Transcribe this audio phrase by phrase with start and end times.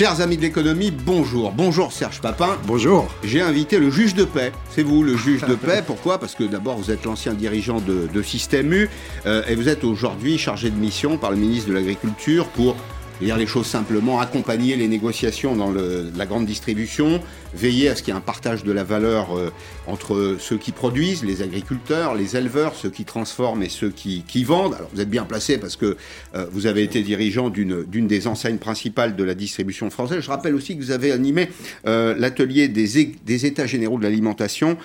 [0.00, 1.52] Chers amis de l'économie, bonjour.
[1.52, 2.56] Bonjour Serge Papin.
[2.66, 3.06] Bonjour.
[3.22, 4.50] J'ai invité le juge de paix.
[4.70, 5.84] C'est vous le juge de paix.
[5.86, 6.16] Pourquoi?
[6.16, 8.88] Parce que d'abord vous êtes l'ancien dirigeant de, de Système U
[9.26, 12.76] euh, et vous êtes aujourd'hui chargé de mission par le ministre de l'Agriculture pour
[13.20, 17.20] dire les choses simplement, accompagner les négociations dans le, la grande distribution,
[17.54, 19.50] veiller à ce qu'il y ait un partage de la valeur euh,
[19.86, 24.44] entre ceux qui produisent, les agriculteurs, les éleveurs, ceux qui transforment et ceux qui, qui
[24.44, 24.74] vendent.
[24.74, 25.96] Alors vous êtes bien placé parce que
[26.34, 30.20] euh, vous avez été dirigeant d'une des enseignes principales de la distribution française.
[30.20, 31.50] Je rappelle aussi que vous avez animé
[31.86, 34.76] euh, l'atelier des, des, États généraux de l'alimentation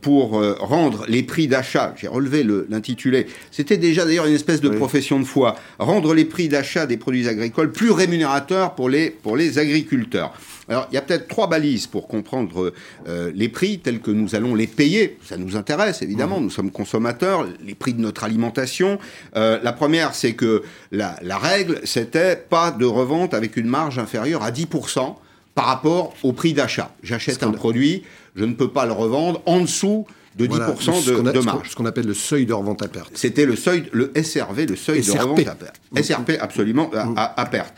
[0.00, 4.76] pour rendre les prix d'achat, j'ai relevé l'intitulé, c'était déjà d'ailleurs une espèce de oui.
[4.76, 9.36] profession de foi, rendre les prix d'achat des produits agricoles plus rémunérateurs pour les, pour
[9.36, 10.32] les agriculteurs.
[10.68, 12.72] Alors, il y a peut-être trois balises pour comprendre
[13.06, 15.18] euh, les prix tels que nous allons les payer.
[15.22, 16.40] Ça nous intéresse, évidemment.
[16.40, 16.44] Mmh.
[16.44, 17.46] Nous sommes consommateurs.
[17.64, 18.98] Les prix de notre alimentation.
[19.36, 23.98] Euh, la première, c'est que la, la règle, c'était pas de revente avec une marge
[23.98, 25.16] inférieure à 10%
[25.54, 26.90] par rapport au prix d'achat.
[27.02, 28.02] J'achète un produit,
[28.34, 30.06] je ne peux pas le revendre en dessous
[30.36, 31.70] de 10% voilà, de, a, de, marge.
[31.70, 33.12] Ce qu'on appelle le seuil de revente à perte.
[33.14, 35.16] C'était le seuil, le SRV, le seuil SRP.
[35.16, 35.80] de revente à perte.
[35.92, 36.02] Mmh.
[36.02, 37.14] SRP, absolument, mmh.
[37.16, 37.74] à, à perte.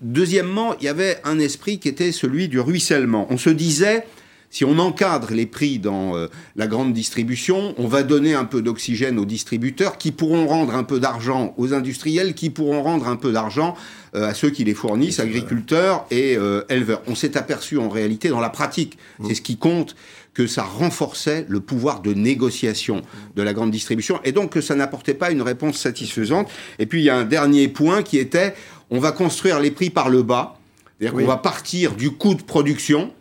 [0.00, 3.26] Deuxièmement, il y avait un esprit qui était celui du ruissellement.
[3.30, 4.04] On se disait,
[4.52, 8.60] si on encadre les prix dans euh, la grande distribution, on va donner un peu
[8.60, 13.16] d'oxygène aux distributeurs qui pourront rendre un peu d'argent aux industriels, qui pourront rendre un
[13.16, 13.74] peu d'argent
[14.14, 17.00] euh, à ceux qui les fournissent, agriculteurs et euh, éleveurs.
[17.06, 19.24] On s'est aperçu en réalité dans la pratique, mmh.
[19.28, 19.96] c'est ce qui compte,
[20.34, 23.02] que ça renforçait le pouvoir de négociation
[23.36, 26.48] de la grande distribution et donc que ça n'apportait pas une réponse satisfaisante.
[26.78, 28.54] Et puis il y a un dernier point qui était
[28.90, 30.58] on va construire les prix par le bas,
[30.98, 31.24] c'est-à-dire oui.
[31.24, 33.12] qu'on va partir du coût de production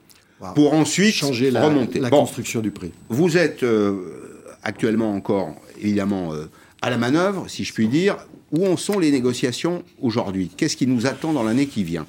[0.42, 0.54] wow.
[0.54, 2.92] pour ensuite changer la, remonter la bon, construction du prix.
[3.10, 6.50] Vous êtes euh, actuellement encore évidemment euh,
[6.82, 8.18] à la manœuvre, si je puis dire.
[8.52, 10.52] Où en sont les négociations aujourd'hui?
[10.58, 12.06] Qu'est-ce qui nous attend dans l'année qui vient?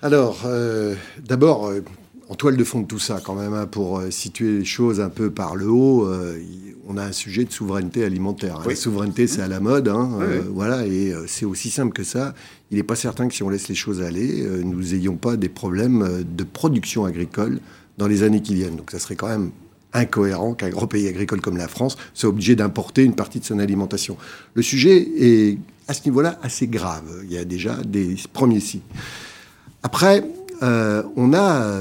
[0.00, 0.94] Alors, euh,
[1.26, 1.72] d'abord,
[2.32, 5.02] en toile de fond de tout ça, quand même, hein, pour euh, situer les choses
[5.02, 6.38] un peu par le haut, euh,
[6.88, 8.56] on a un sujet de souveraineté alimentaire.
[8.56, 8.62] Hein.
[8.64, 8.72] Oui.
[8.72, 10.48] La souveraineté, c'est à la mode, hein, Oui, euh, oui.
[10.54, 12.34] voilà, et c'est aussi simple que ça.
[12.70, 15.50] Il n'est pas certain que si on laisse les choses aller, nous n'ayons pas des
[15.50, 17.60] problèmes de production agricole
[17.98, 18.76] dans les années qui viennent.
[18.76, 19.50] Donc, ça serait quand même
[19.92, 23.58] incohérent qu'un grand pays agricole comme la France soit obligé d'importer une partie de son
[23.58, 24.16] alimentation.
[24.54, 27.04] Le sujet est à ce niveau-là assez grave.
[27.24, 28.80] Il y a déjà des premiers signes.
[29.82, 30.24] Après,
[30.62, 31.76] on a,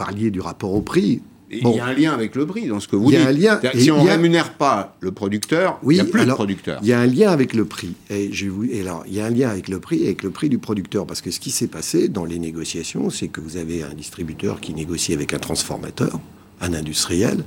[0.00, 1.20] parliez du rapport au prix.
[1.62, 1.72] Bon.
[1.72, 3.26] Il y a un lien avec le prix dans ce que vous il y dites.
[3.26, 4.12] A un lien, si on ne a...
[4.12, 6.78] rémunère pas le producteur, oui, il n'y a plus alors, de producteur.
[6.82, 7.92] Il y a un lien avec le prix.
[8.08, 8.64] Et, je vous...
[8.64, 10.58] et alors, il y a un lien avec le prix et avec le prix du
[10.58, 11.06] producteur.
[11.06, 14.60] Parce que ce qui s'est passé dans les négociations, c'est que vous avez un distributeur
[14.60, 16.20] qui négocie avec un transformateur,
[16.60, 17.44] un industriel,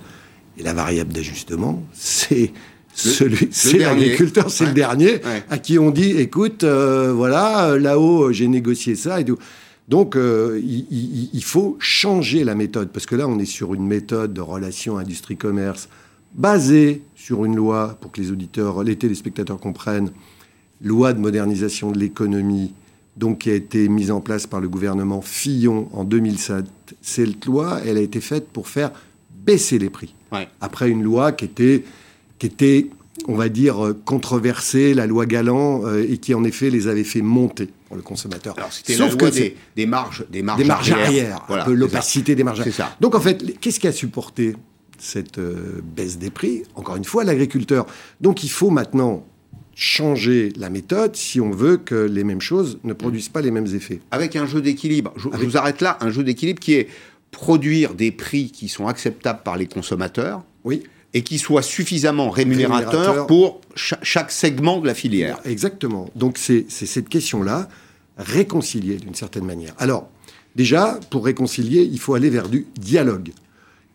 [0.59, 2.51] et la variable d'ajustement, c'est
[2.93, 4.69] celui, c'est l'agriculteur, c'est ouais.
[4.69, 5.43] le dernier, ouais.
[5.49, 9.39] à qui on dit, écoute, euh, voilà, là-haut, j'ai négocié ça et tout.
[9.89, 13.73] Donc, euh, il, il, il, faut changer la méthode, parce que là, on est sur
[13.73, 15.89] une méthode de relation industrie-commerce
[16.33, 20.11] basée sur une loi, pour que les auditeurs, les téléspectateurs comprennent,
[20.81, 22.73] loi de modernisation de l'économie,
[23.17, 26.65] donc qui a été mise en place par le gouvernement Fillon en 2007.
[27.01, 28.91] Cette loi, elle a été faite pour faire
[29.45, 30.15] baisser les prix.
[30.31, 30.47] Ouais.
[30.61, 31.83] Après une loi qui était,
[32.39, 32.89] qui était,
[33.27, 37.21] on va dire, controversée, la loi Galland, euh, et qui en effet les avait fait
[37.21, 38.55] monter pour le consommateur.
[38.57, 41.65] Alors c'était la loi des, des, marges, des marges, des marges arrière, arrière voilà, un
[41.67, 42.75] peu l'opacité des marges arrière.
[42.75, 42.95] Ça.
[42.99, 44.55] Donc en fait, qu'est-ce qui a supporté
[44.97, 46.63] cette euh, baisse des prix?
[46.75, 47.85] Encore une fois, l'agriculteur.
[48.19, 49.25] Donc il faut maintenant
[49.75, 53.73] changer la méthode si on veut que les mêmes choses ne produisent pas les mêmes
[53.73, 54.01] effets.
[54.11, 55.13] Avec un jeu d'équilibre.
[55.17, 55.41] Je, Avec...
[55.41, 56.87] je vous arrête là, un jeu d'équilibre qui est
[57.31, 60.43] produire des prix qui sont acceptables par les consommateurs.
[60.63, 63.27] Oui et qui soient suffisamment Rémunérateur.
[63.27, 65.39] pour cha chaque segment de la filière.
[65.45, 66.09] Exactement.
[66.15, 67.69] Donc c'est cette question-là,
[68.17, 69.73] réconcilier d'une certaine manière.
[69.77, 70.09] Alors,
[70.55, 73.31] déjà, pour réconcilier, il faut aller vers du dialogue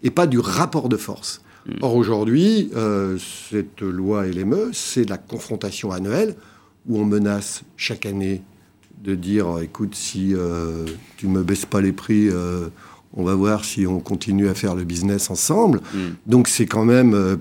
[0.03, 1.43] et pas du rapport de force.
[1.67, 1.73] Mmh.
[1.83, 3.19] Or, aujourd'hui, euh,
[3.51, 6.37] cette loi LME, c'est la confrontation annuelle
[6.87, 8.43] où on menace chaque année
[9.03, 10.85] de dire, écoute, si euh,
[11.17, 12.29] tu ne me baisses pas les prix...
[12.29, 12.69] Euh,
[13.15, 15.81] on va voir si on continue à faire le business ensemble.
[16.27, 17.37] Donc c'est quand même euh,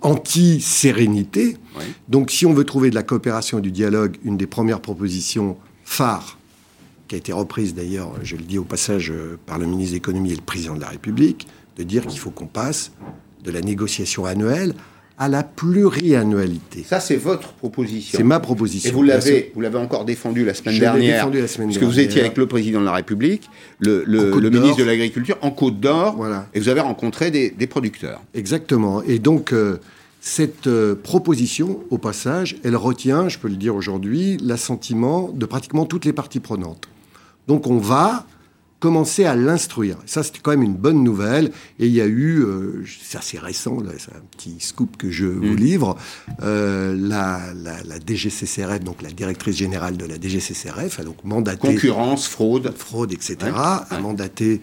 [0.00, 1.56] anti-sérénité.
[1.76, 1.84] Oui.
[2.08, 5.56] Donc si on veut trouver de la coopération et du dialogue, une des premières propositions
[5.84, 6.38] phares,
[7.06, 9.96] qui a été reprise d'ailleurs, je le dis au passage, euh, par le ministre de
[9.96, 11.46] l'économie et le président de la République,
[11.76, 12.92] de dire qu'il faut qu'on passe
[13.44, 14.74] de la négociation annuelle
[15.18, 16.84] à la pluriannualité.
[16.86, 18.16] Ça, c'est votre proposition.
[18.16, 18.88] C'est ma proposition.
[18.90, 21.16] Et vous l'avez, vous l'avez encore défendu la semaine Je dernière.
[21.16, 21.90] défendu la semaine parce dernière.
[21.90, 23.50] que vous étiez avec le président de la République,
[23.80, 26.14] le, le, le ministre de l'Agriculture, en Côte d'Or.
[26.16, 26.46] Voilà.
[26.54, 28.22] Et vous avez rencontré des, des producteurs.
[28.34, 29.02] Exactement.
[29.02, 29.78] Et donc, euh,
[30.20, 35.84] cette euh, proposition, au passage, elle retient, je peux le dire aujourd'hui, l'assentiment de pratiquement
[35.84, 36.88] toutes les parties prenantes.
[37.46, 38.26] Donc on va
[38.80, 39.96] commencer à l'instruire.
[40.06, 41.50] Ça, c'était quand même une bonne nouvelle.
[41.78, 45.26] Et il y a eu, euh, c'est assez récent, c'est un petit scoop que je
[45.26, 45.56] vous mm.
[45.56, 45.96] livre,
[46.42, 51.74] euh, la, la, DGCCRF, donc la directrice générale de la DGCCRF, a donc mandaté...
[51.74, 52.72] Concurrence, fraude.
[52.76, 53.36] Fraude, etc.
[53.54, 54.60] a mandaté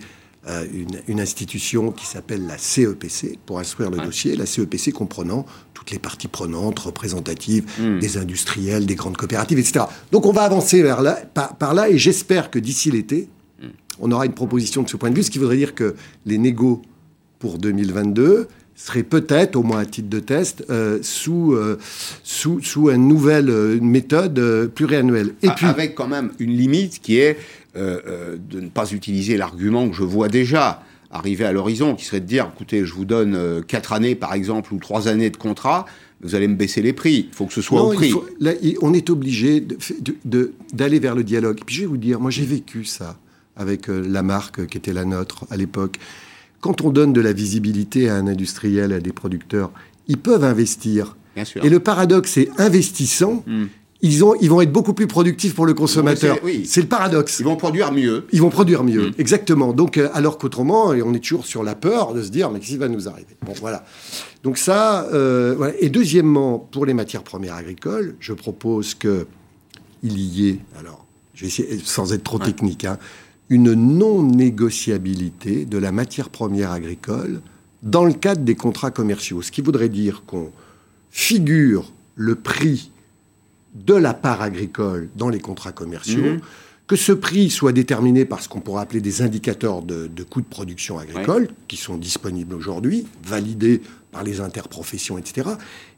[0.48, 0.64] euh,
[1.08, 4.36] une, institution qui s'appelle la CEPC pour instruire le dossier.
[4.36, 7.98] La CEPC comprenant toutes les parties prenantes, représentatives, mm.
[7.98, 9.86] des industriels, des grandes coopératives, etc.
[10.12, 13.28] Donc on va avancer vers là, par, par là et j'espère que d'ici l'été,
[14.00, 15.96] on aura une proposition de ce point de vue, ce qui voudrait dire que
[16.26, 16.82] les négos
[17.40, 21.80] pour 2022 seraient peut-être, au moins à titre de test, euh, sous, euh,
[22.24, 25.34] sous, sous une nouvelle euh, méthode pluriannuelle.
[25.42, 27.38] Et puis, Avec quand même une limite qui est
[27.76, 30.82] de ne pas utiliser l'argument que je vois déjà
[31.12, 34.74] arriver à l'horizon, qui serait de dire, écoutez, je vous donne quatre années, par exemple,
[34.74, 35.86] ou trois années de contrat,
[36.22, 37.28] vous allez me baisser les prix.
[37.30, 38.14] Il faut que ce soit au prix.
[38.82, 39.62] on est obligé
[40.74, 41.60] d'aller vers le dialogue.
[41.60, 43.18] Et puis je vais vous dire, moi j'ai vécu ça
[43.56, 46.00] avec euh, la marque qui était la nôtre à l'époque.
[46.62, 49.72] Quand on donne de la visibilité à un industriel, à des producteurs,
[50.08, 51.16] ils peuvent investir.
[51.62, 53.66] Et le paradoxe, c'est investissant, hmm.
[54.02, 56.40] ils, ont, ils vont être beaucoup plus productifs pour le consommateur.
[56.64, 57.40] C'est le paradoxe.
[57.40, 58.26] Ils vont produire mieux.
[58.32, 59.14] Ils vont produire mieux, hmm.
[59.18, 59.74] exactement.
[59.74, 62.72] Donc, euh, alors qu'autrement, on est toujours sur la peur de se dire, mais qu'est-ce
[62.72, 63.36] qui va nous arriver?
[63.46, 63.86] Bon, voilà.
[64.44, 65.74] Donc ça, euh, voilà.
[65.80, 69.28] Et deuxièmement, pour les matières premières agricoles, je propose que
[70.04, 72.98] il y ait, alors, je vais essayer, sans être trop technique, hein,
[73.50, 77.42] une non-négociabilité de la matière première agricole
[77.84, 79.42] dans le cadre des contrats commerciaux.
[79.42, 80.52] Ce qui voudrait dire qu'on
[81.12, 82.92] figure le prix
[83.76, 86.40] de la part agricole dans les contrats commerciaux, mhm.
[86.88, 90.48] que ce prix soit déterminé par ce qu'on pourrait appeler des indicateurs de, coûts de
[90.48, 93.82] production agricole, qui sont disponibles aujourd'hui, validés
[94.12, 95.50] par les interprofessions, etc.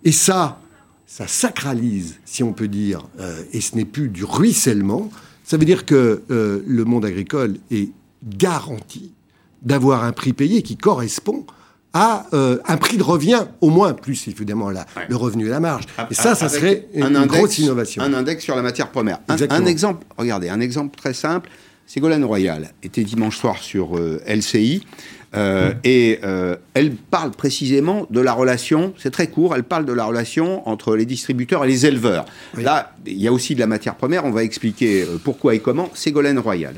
[0.04, 0.60] Et ça,
[1.06, 5.10] ça sacralise, si on peut dire, euh, et ce n'est plus du ruissellement,
[5.48, 7.90] ça veut dire que euh, le monde agricole est
[8.22, 9.14] garanti
[9.62, 11.46] d'avoir un prix payé qui correspond
[11.94, 15.86] à euh, un prix de revient, au moins, plus évidemment le revenu et la marge.
[16.12, 18.04] Et ça, ça serait une, grosse innovation.
[18.04, 19.20] Un index sur la matière première.
[19.30, 21.50] Un, exemple, regardez, un exemple très simple.
[21.86, 24.86] Ségolène Royal était dimanche soir sur euh, LCI.
[25.36, 29.94] Euh, et euh, elle parle précisément de la relation, c'est très court, elle parle de
[29.94, 32.26] la relation entre les distributeurs et les éleveurs.
[32.56, 35.60] Là, il y a aussi de la matière première, on va expliquer euh, pourquoi et
[35.60, 35.90] comment.
[35.94, 36.76] Ségolène Royal.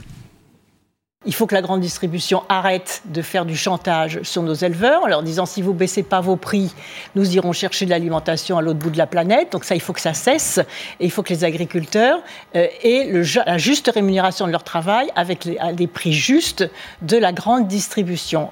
[1.26, 5.08] Il faut que la grande distribution arrête de faire du chantage sur nos éleveurs en
[5.08, 6.74] leur disant si vous baissez pas vos prix,
[7.14, 9.52] nous irons chercher de l'alimentation à l'autre bout de la planète.
[9.52, 10.60] Donc ça, il faut que ça cesse.
[11.02, 12.20] Et il faut que les agriculteurs
[12.56, 16.70] euh, aient le, la juste rémunération de leur travail avec les, prix justes
[17.02, 18.48] de la grande distribution.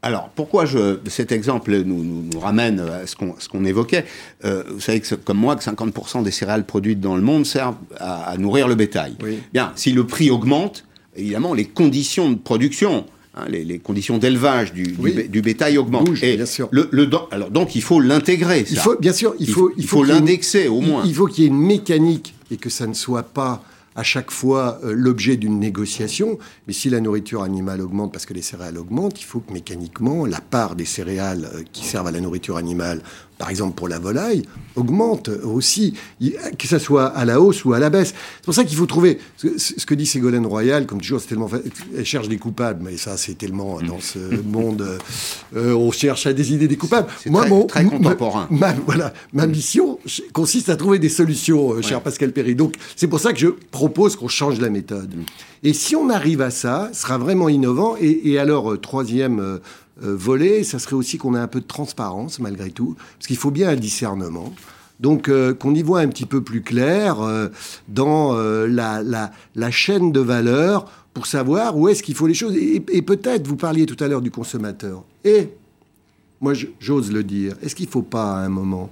[0.00, 4.06] Alors, pourquoi je, cet exemple nous, nous, ramène à ce qu'on évoquait?
[4.46, 7.76] Euh, Vous savez que, comme moi, que 50% des céréales produites dans le monde servent
[7.98, 9.16] à, nourrir le bétail.
[9.52, 14.96] Bien, si le prix augmente, évidemment, les conditions de production, hein, les, conditions d'élevage du,
[15.28, 16.22] du, bétail augmentent.
[16.22, 16.68] et bien sûr.
[16.70, 16.88] Le,
[17.30, 18.64] alors, donc, il faut l'intégrer.
[18.70, 21.02] Il faut, bien sûr, il faut, il faut, l'indexer au moins.
[21.04, 23.64] Il faut qu'il y ait une mécanique et que ça ne soit pas
[23.96, 26.38] à chaque fois euh, l'objet d'une négociation.
[26.66, 30.26] Mais si la nourriture animale augmente parce que les céréales augmentent, il faut que mécaniquement
[30.26, 33.02] la part des céréales euh, qui servent à la nourriture animale
[33.38, 34.42] par exemple pour la volaille,
[34.76, 35.94] augmente aussi,
[36.58, 38.14] que ce soit à la hausse ou à la baisse.
[38.36, 41.48] C'est pour ça qu'il faut trouver, ce que dit Ségolène Royal, comme toujours, c'est tellement,
[41.96, 44.98] elle cherche des coupables, mais ça c'est tellement dans ce monde,
[45.56, 47.08] euh, on cherche à décider des coupables.
[47.26, 48.46] Moi, très, très contemporain.
[48.50, 49.98] Ma, voilà, ma mission
[50.32, 52.54] consiste à trouver des solutions, euh, cher Pascal Perry.
[52.54, 55.14] Donc c'est pour ça que je propose qu'on change la méthode.
[55.64, 57.96] Et si on arrive à ça, ce sera vraiment innovant.
[57.98, 59.58] Et, alors, euh, troisième euh,
[59.96, 63.50] volet, ça serait aussi qu'on ait un peu de transparence malgré tout, parce qu'il faut
[63.50, 64.52] bien un discernement.
[65.00, 67.48] Donc euh, qu'on y voit un petit peu plus clair euh,
[67.88, 72.56] dans la, la, chaîne de valeur pour savoir où est-ce qu'il faut les choses.
[72.56, 75.04] Et, peut-être, vous parliez tout à l'heure du consommateur.
[75.24, 75.50] Et,
[76.40, 78.90] moi j'ose le dire, est-ce qu'il ne faut pas à un moment,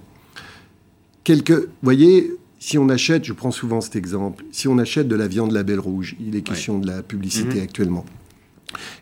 [1.24, 1.50] quelques...
[1.50, 5.26] Vous voyez, si on achète, je prends souvent cet exemple, si on achète de la
[5.26, 7.62] viande label rouge, il est question de la publicité mhm.
[7.62, 8.04] actuellement,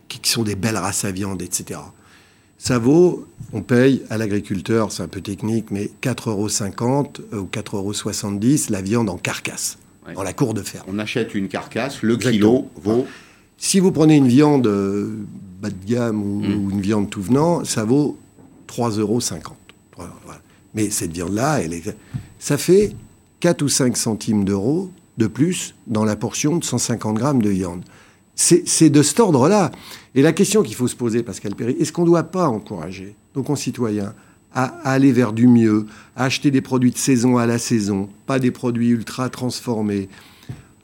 [0.09, 1.81] qui sont des belles races à viande, etc.
[2.59, 7.75] Ça vaut, on paye à l'agriculteur, c'est un peu technique, mais 4,50 euros ou 4,70
[7.75, 9.79] euros la viande en carcasse,
[10.15, 10.85] dans la cour de ferme.
[10.89, 13.07] On achète une carcasse, le kilo vaut...
[13.63, 15.19] Si vous prenez une viande euh,
[15.61, 16.71] bas de gamme ou, hmm.
[16.71, 18.19] une viande tout venant, ça vaut
[18.69, 19.21] 3,50 euros.
[20.73, 21.61] Mais cette viande-là,
[22.39, 22.95] ça fait
[23.41, 27.83] 4 ou 5 centimes d'euros de plus dans la portion de 150 grammes de viande.
[28.43, 29.71] C'est de cet ordre-là.
[30.15, 33.15] Et la question qu'il faut se poser, Pascal Perry, est-ce qu'on ne doit pas encourager
[33.37, 34.15] nos concitoyens
[34.55, 38.39] à, aller vers du mieux, à acheter des produits de saison à la saison, pas
[38.39, 40.09] des produits ultra transformés,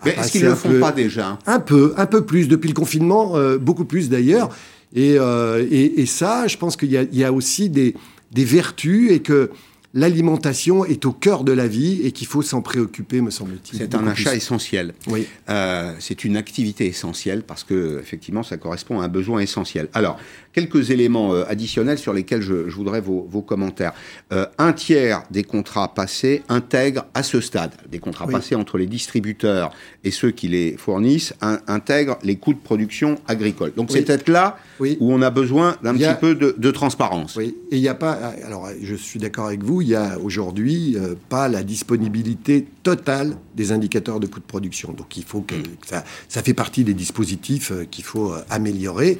[0.04, 1.38] Mais est-ce qu'ils ne le font pas déjà?
[1.46, 2.46] Un peu, un peu plus.
[2.46, 4.50] Depuis le confinement, beaucoup plus d'ailleurs.
[4.94, 7.94] Et, et, ça, je pense qu'il y, y, a aussi des,
[8.32, 9.50] des vertus et que
[9.96, 13.78] l'alimentation est au cœur de la vie et qu'il faut s'en préoccuper, me semble-t-il.
[13.78, 14.92] C'est un achat essentiel.
[15.06, 15.26] Oui.
[15.48, 19.88] Euh, c'est une activité essentielle parce que effectivement, ça correspond à un besoin essentiel.
[19.94, 20.18] Alors,
[20.52, 23.94] quelques éléments euh, additionnels sur lesquels je, voudrais vos, commentaires.
[24.32, 28.86] Euh, un tiers des contrats passés intègrent à ce stade, des contrats passés entre les
[28.86, 29.72] distributeurs
[30.04, 33.72] et ceux qui les fournissent, intègrent les coûts de production agricole.
[33.74, 37.36] Donc c'est peut-être là où on a besoin d'un petit peu de, de transparence.
[37.36, 38.12] Oui, et il n'y a pas.
[38.44, 43.36] Alors, je suis d'accord avec vous il y a aujourd'hui euh, pas la disponibilité totale
[43.54, 44.92] des indicateurs de coûts de production.
[44.92, 45.54] Donc il faut que
[45.86, 49.18] ça, ça fait partie des dispositifs euh, qu'il faut euh, améliorer.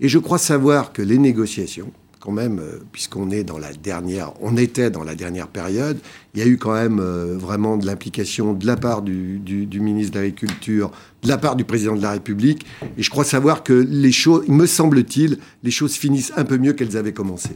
[0.00, 1.92] Et je crois savoir que les négociations,
[2.22, 2.62] quand même,
[2.92, 5.98] puisqu'on est dans la dernière, on était dans la dernière période,
[6.34, 10.14] il y a eu quand même vraiment de l'implication de la part du, du, ministre
[10.14, 10.92] de l'Agriculture,
[11.24, 12.64] de la part du président de la République.
[12.96, 16.74] Et je crois savoir que les choses, me semble-t-il, les choses finissent un peu mieux
[16.74, 17.50] qu'elles avaient commencé.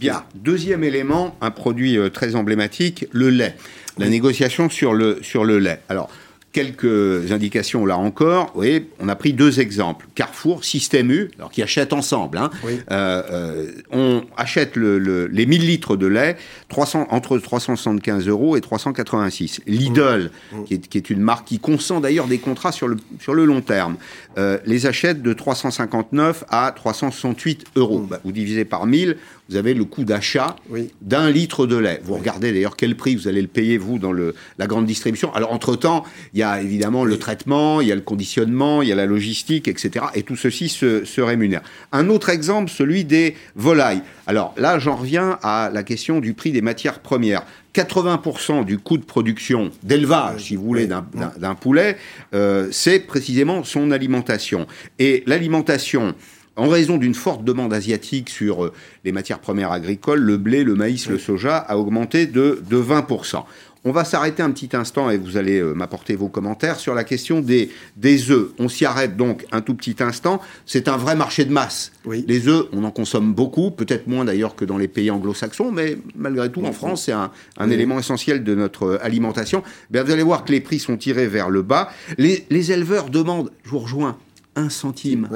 [0.00, 0.24] Bien.
[0.34, 3.54] Deuxième élément, un produit euh, très emblématique, le lait.
[3.98, 5.80] La négociation sur le, sur le lait.
[5.88, 6.10] Alors,
[6.52, 8.52] quelques indications là encore.
[8.54, 10.06] Oui, on a pris deux exemples.
[10.14, 12.38] Carrefour, Système U, alors qui achètent ensemble.
[12.38, 12.50] Hein.
[12.64, 16.36] Euh, euh, on achète les 1000 litres de lait
[16.68, 19.62] 300, entre 375 euros et 386.
[19.66, 20.58] Lidl, mmh.
[20.58, 20.64] Mmh.
[20.64, 23.96] Qui, est, une marque qui consent d'ailleurs des contrats sur le, sur le long terme,
[24.38, 28.00] euh, les achète de 359 à 368 euros.
[28.00, 28.06] Mmh.
[28.06, 29.16] Bah, vous divisez par 1000,
[29.48, 30.56] vous avez le coût d'achat
[31.00, 32.00] d'un litre de lait.
[32.04, 35.32] Vous regardez d'ailleurs quel prix vous allez le payer, vous, dans le, la grande distribution.
[35.34, 38.92] Alors, entre-temps, il y a évidemment le traitement, il y a le conditionnement, il y
[38.92, 40.06] a la logistique, etc.
[40.14, 41.62] Et tout ceci se, se rémunère.
[41.92, 44.02] Un autre exemple, celui des volailles.
[44.26, 47.44] Alors là, j'en reviens à la question du prix des matières premières.
[47.74, 51.96] 80% du coût de production d'élevage, si vous voulez, d'un poulet,
[52.34, 54.66] euh, c'est précisément son alimentation.
[54.98, 56.14] Et l'alimentation,
[56.56, 58.72] en raison d'une forte demande asiatique sur euh,
[59.04, 63.44] les matières premières agricoles, le blé, le maïs, le soja a augmenté de, de 20%.
[63.84, 67.02] On va s'arrêter un petit instant et vous allez euh, m'apporter vos commentaires sur la
[67.02, 68.50] question des, des œufs.
[68.60, 70.40] On s'y arrête donc un tout petit instant.
[70.66, 71.90] C'est un vrai marché de masse.
[72.06, 75.98] Les œufs, on en consomme beaucoup, peut-être moins d'ailleurs que dans les pays anglo-saxons, mais
[76.14, 77.30] malgré tout, en France, c'est un,
[77.70, 79.64] élément essentiel de notre euh, alimentation.
[79.90, 81.90] Bien, vous allez voir que les prix sont tirés vers le bas.
[82.18, 84.16] Les, éleveurs demandent, je vous rejoins,
[84.54, 85.28] un centime.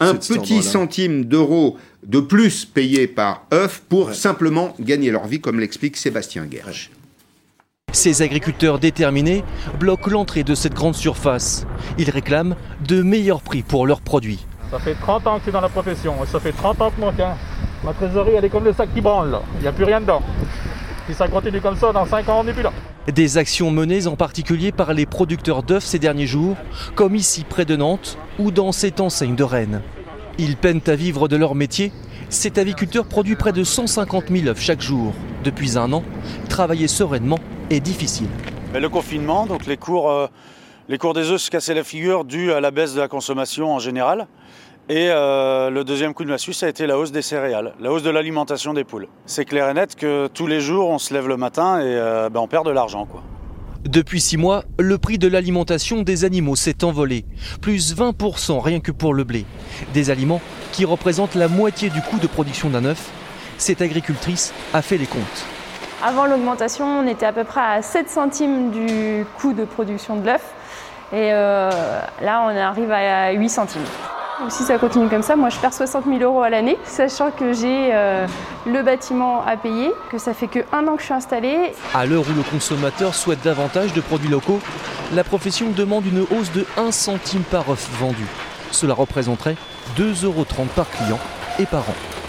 [0.00, 1.76] un petit centime d'euros
[2.06, 6.90] de plus payé par œuf pour simplement gagner leur vie, comme l'explique Sébastien Gerge.
[7.92, 9.44] Ces agriculteurs déterminés
[9.78, 11.66] bloquent l'entrée de cette grande surface.
[11.98, 12.54] Ils réclament
[12.86, 14.46] de meilleurs prix pour leurs produits.
[14.70, 17.12] Ça fait 30 ans que c'est dans la profession, ça fait 30 ans que moi,
[17.84, 20.22] ma trésorerie elle est comme le sac qui branle, il n'y a plus rien dedans.
[21.08, 22.72] Si ça continue comme ça, dans 5 ans on n'est plus là.
[23.12, 26.56] Des actions menées en particulier par les producteurs d'œufs ces derniers jours,
[26.94, 29.82] comme ici près de Nantes ou dans cette enseigne de Rennes.
[30.38, 31.92] Ils peinent à vivre de leur métier.
[32.28, 35.12] Cet aviculteur produit près de 150 000 œufs chaque jour.
[35.42, 36.04] Depuis un an,
[36.48, 37.40] travailler sereinement
[37.78, 38.26] difficile.
[38.74, 40.26] le confinement, donc les cours, euh,
[40.88, 43.72] les cours des œufs se cassaient la figure dû à la baisse de la consommation
[43.72, 44.26] en général.
[44.88, 47.92] Et euh, le deuxième coup de massue, ça a été la hausse des céréales, la
[47.92, 49.06] hausse de l'alimentation des poules.
[49.24, 52.28] C'est clair et net que tous les jours, on se lève le matin et euh,
[52.28, 53.06] ben, on perd de l'argent.
[53.06, 53.22] quoi.
[53.84, 57.24] Depuis six mois, le prix de l'alimentation des animaux s'est envolé,
[57.62, 59.44] plus 20% rien que pour le blé.
[59.94, 60.40] Des aliments
[60.72, 63.10] qui représentent la moitié du coût de production d'un œuf.
[63.58, 65.46] Cette agricultrice a fait les comptes.
[66.02, 70.24] Avant l'augmentation, on était à peu près à 7 centimes du coût de production de
[70.24, 70.42] l'œuf.
[71.12, 71.70] Et euh,
[72.22, 73.84] là, on arrive à 8 centimes.
[74.48, 77.52] si ça continue comme ça, moi je perds 60 000 euros à l'année, sachant que
[77.52, 78.26] j'ai euh,
[78.66, 81.74] le bâtiment à payer, que ça fait que un an que je suis installée.
[81.94, 84.60] À l'heure où le consommateur souhaite davantage de produits locaux,
[85.12, 88.26] la profession demande une hausse de 1 centime par œuf vendu.
[88.70, 89.56] Cela représenterait
[89.98, 91.18] 2,30 euros par client
[91.58, 92.19] et par an.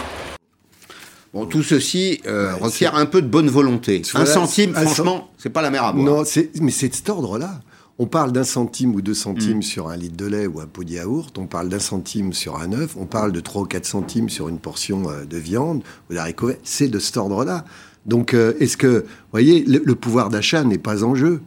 [1.32, 4.02] Bon, tout ceci euh, requiert un peu de bonne volonté.
[4.14, 6.04] un centime, franchement, c'est pas la mer à boire.
[6.04, 6.24] Non,
[6.60, 7.60] mais c'est de cet ordre-là.
[7.98, 9.62] On parle d'un centime ou deux centimes mm.
[9.62, 12.56] sur un litre de lait ou un pot de yaourt, on parle d'un centime sur
[12.56, 15.82] un œuf, on parle de 3 ou 4 centimes sur une portion euh, de viande
[16.10, 17.64] ou d'haricots C'est de cet ordre-là.
[18.04, 21.40] Donc, euh, est-ce que, vous voyez, le, pouvoir d'achat n'est pas en jeu,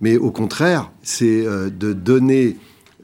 [0.00, 2.56] mais au contraire, c'est de donner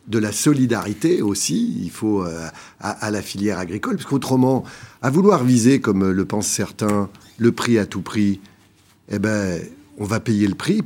[0.09, 4.65] de la solidarité aussi, il faut à, à, la filière agricole, parce qu'autrement,
[5.03, 7.09] à vouloir viser, comme le pensent certains,
[7.39, 8.41] le prix à tout prix,
[9.11, 9.61] eh ben,
[9.99, 10.83] on va payer le prix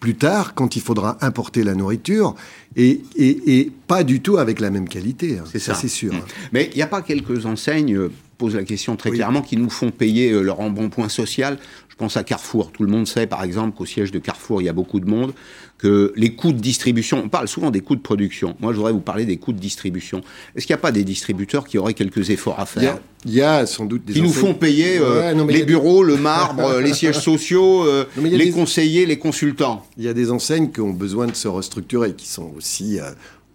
[0.00, 2.34] plus tard quand il faudra importer la nourriture
[2.76, 5.38] et, et, pas du tout avec la même qualité.
[5.38, 5.44] Hein.
[5.50, 6.12] C'est ça, c'est sûr.
[6.12, 6.22] Mmh.
[6.52, 9.90] Mais il n'y a pas quelques enseignes pose la question très clairement, qui nous font
[9.90, 11.58] payer euh, leur embonpoint social.
[11.88, 12.70] Je pense à Carrefour.
[12.70, 15.10] Tout le monde sait, par exemple, qu'au siège de Carrefour, il y a beaucoup de
[15.10, 15.32] monde,
[15.78, 18.56] que les coûts de distribution, on parle souvent des coûts de production.
[18.60, 20.20] Moi, je voudrais vous parler des coûts de distribution.
[20.54, 23.42] Est-ce qu'il n'y a pas des distributeurs qui auraient quelques efforts à faire Il y
[23.42, 27.18] a, sans doute des Qui nous font payer euh, les bureaux, le marbre, les sièges
[27.20, 29.84] sociaux, euh, les conseillers, les consultants.
[29.96, 33.00] Il y a des enseignes qui ont besoin de se restructurer, qui sont aussi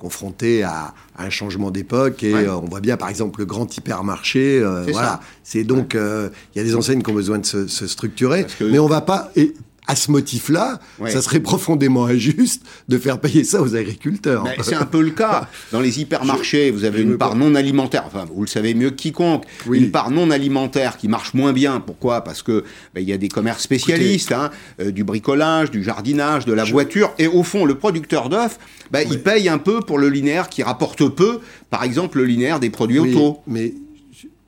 [0.04, 4.60] confronté à, un changement d'époque et euh, on voit bien par exemple le grand hypermarché
[4.60, 5.22] euh, voilà.
[5.44, 8.46] c'est donc euh, il y a des enseignes qui ont besoin de se, structurer.
[8.60, 9.54] Mais on va pas et
[9.88, 14.46] à ce motif-là, ça serait profondément injuste de faire payer ça aux agriculteurs.
[14.62, 15.50] C'est un peu le cas.
[15.72, 18.96] Dans les hypermarchés, vous avez une part non alimentaire, enfin, vous le savez mieux que
[18.96, 21.80] quiconque, une part non alimentaire qui marche moins bien.
[21.80, 22.22] Pourquoi?
[22.22, 22.64] Parce que
[22.94, 26.64] ben, il y a des commerces spécialistes, hein, euh, du bricolage, du jardinage, de la
[26.64, 28.58] voiture, et au fond, le producteur d'œufs,
[28.92, 32.60] ben, il paye un peu pour le linéaire qui rapporte peu, par exemple le linéaire
[32.60, 33.40] des produits auto.
[33.48, 33.74] Mais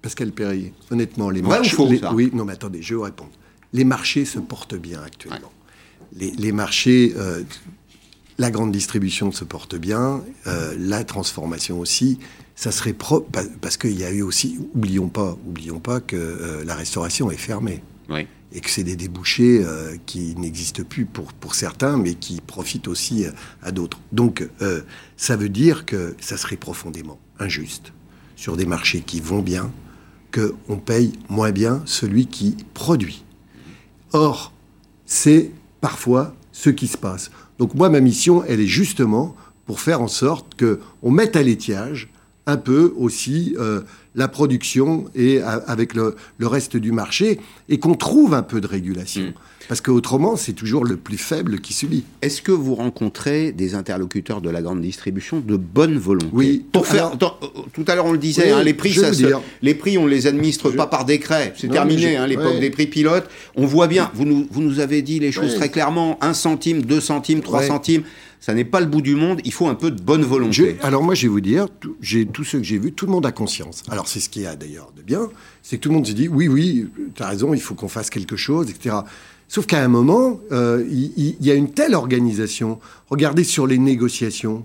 [0.02, 1.76] Pascal Perrier, honnêtement, les marchés...
[2.14, 3.32] Oui, non mais attendez, je vais vous répondre
[3.76, 5.52] les marchés se portent bien actuellement.
[6.14, 7.44] Les, marchés, euh,
[8.38, 12.20] la grande distribution se porte bien, euh, la transformation aussi.
[12.56, 16.64] Ça serait propre parce qu'il y a eu aussi, oublions pas, oublions pas que euh,
[16.64, 17.84] la restauration est fermée.
[18.54, 19.66] Et que c'est des débouchés
[20.06, 23.26] qui n'existent plus pour, pour certains, mais qui profitent aussi
[23.62, 24.00] à d'autres.
[24.14, 24.48] Donc,
[25.18, 27.92] ça veut dire que ça serait profondément injuste
[28.38, 29.74] sur des marchés qui vont bien,
[30.32, 33.25] qu'on paye moins bien celui qui produit.
[34.16, 34.54] Or,
[35.06, 37.32] c'est parfois ce qui se passe.
[37.60, 42.14] Donc moi, ma mission, elle est justement pour faire en sorte qu'on mette à l'étiage
[42.46, 43.82] un peu aussi euh,
[44.16, 49.24] la production et avec le, reste du marché et qu'on trouve un peu de régulation.
[49.24, 49.34] Mm.
[49.68, 52.04] Parce qu'autrement, c'est toujours le plus faible qui subit.
[52.22, 56.66] Est-ce que vous rencontrez des interlocuteurs de la grande distribution de bonne volonté Oui.
[56.72, 59.10] Pour faire, euh, tout à l'heure, on le disait, hein, les prix, ça
[59.62, 61.54] les prix, on les administre pas par décret.
[61.58, 63.28] C'est terminé, hein, l'époque des prix pilotes.
[63.56, 64.12] On voit bien.
[64.14, 66.18] Vous nous, vous nous avez dit les choses très clairement.
[66.22, 68.04] Un centime, deux centimes, trois centimes
[68.46, 70.78] ça n'est pas le bout du monde, il faut un peu de bonne volonté.
[70.84, 71.66] alors moi, je vais vous dire,
[72.00, 73.82] j'ai tout ce que j'ai vu, tout le monde a conscience.
[73.90, 75.30] Alors c'est ce qu'il y a d'ailleurs de bien,
[75.64, 77.88] c'est que tout le monde se dit, oui, oui, tu as raison, il faut qu'on
[77.88, 78.98] fasse quelque chose, etc.
[79.48, 82.80] Sauf qu'à un moment, euh, il, y, a une telle organisation.
[83.10, 84.64] Regardez sur les négociations.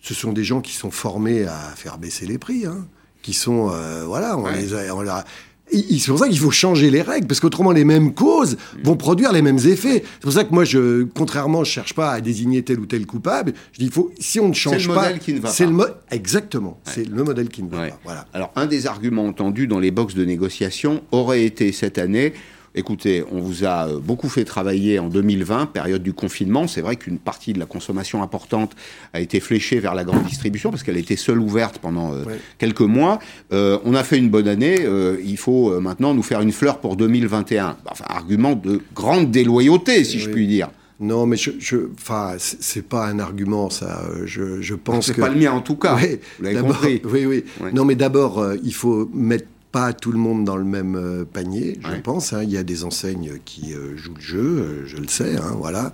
[0.00, 2.84] Ce sont des gens qui sont formés à faire baisser les prix, hein,
[3.22, 5.24] qui sont, euh, voilà, on les a,
[5.70, 9.32] c'est pour ça qu'il faut changer les règles, parce qu'autrement, les mêmes causes vont produire
[9.32, 10.04] les mêmes effets.
[10.04, 13.06] C'est pour ça que moi, je, contrairement, je cherche pas à désigner tel ou tel
[13.06, 13.54] coupable.
[13.72, 14.94] Je dis, il faut, si on ne change pas.
[14.94, 15.94] C'est le modèle qui ne va pas.
[16.10, 16.80] Le exactement.
[16.84, 18.00] C'est le modèle qui ne va pas.
[18.04, 18.26] Voilà.
[18.34, 22.34] Alors, un des arguments entendus dans les boxes de négociation aurait été cette année
[22.76, 26.66] Écoutez, on vous a euh, beaucoup fait travailler en 2020, période du confinement.
[26.66, 28.72] C'est vrai qu'une partie de la consommation importante
[29.12, 32.24] a été fléchée vers la grande distribution parce qu'elle était seule ouverte pendant euh,
[32.58, 33.20] quelques mois.
[33.52, 34.86] Euh, on a fait une bonne année.
[35.24, 37.76] il faut maintenant nous faire une fleur pour 2021.
[37.88, 40.70] Enfin, argument de grande déloyauté, si je puis dire.
[40.98, 44.02] Non, mais je, je enfin, c'est pas un argument, ça.
[44.24, 45.96] Je, je pense que c'est pas le mien en tout cas.
[45.96, 47.02] vous l'avez compris.
[47.04, 47.44] Oui, oui.
[47.72, 51.80] Non, mais d'abord, il faut mettre pas tout le monde dans le même euh, panier,
[51.82, 52.32] je pense.
[52.32, 52.44] Hein.
[52.44, 55.56] Il y a des enseignes qui euh, jouent le jeu, euh, je le sais, hein,
[55.58, 55.90] voilà.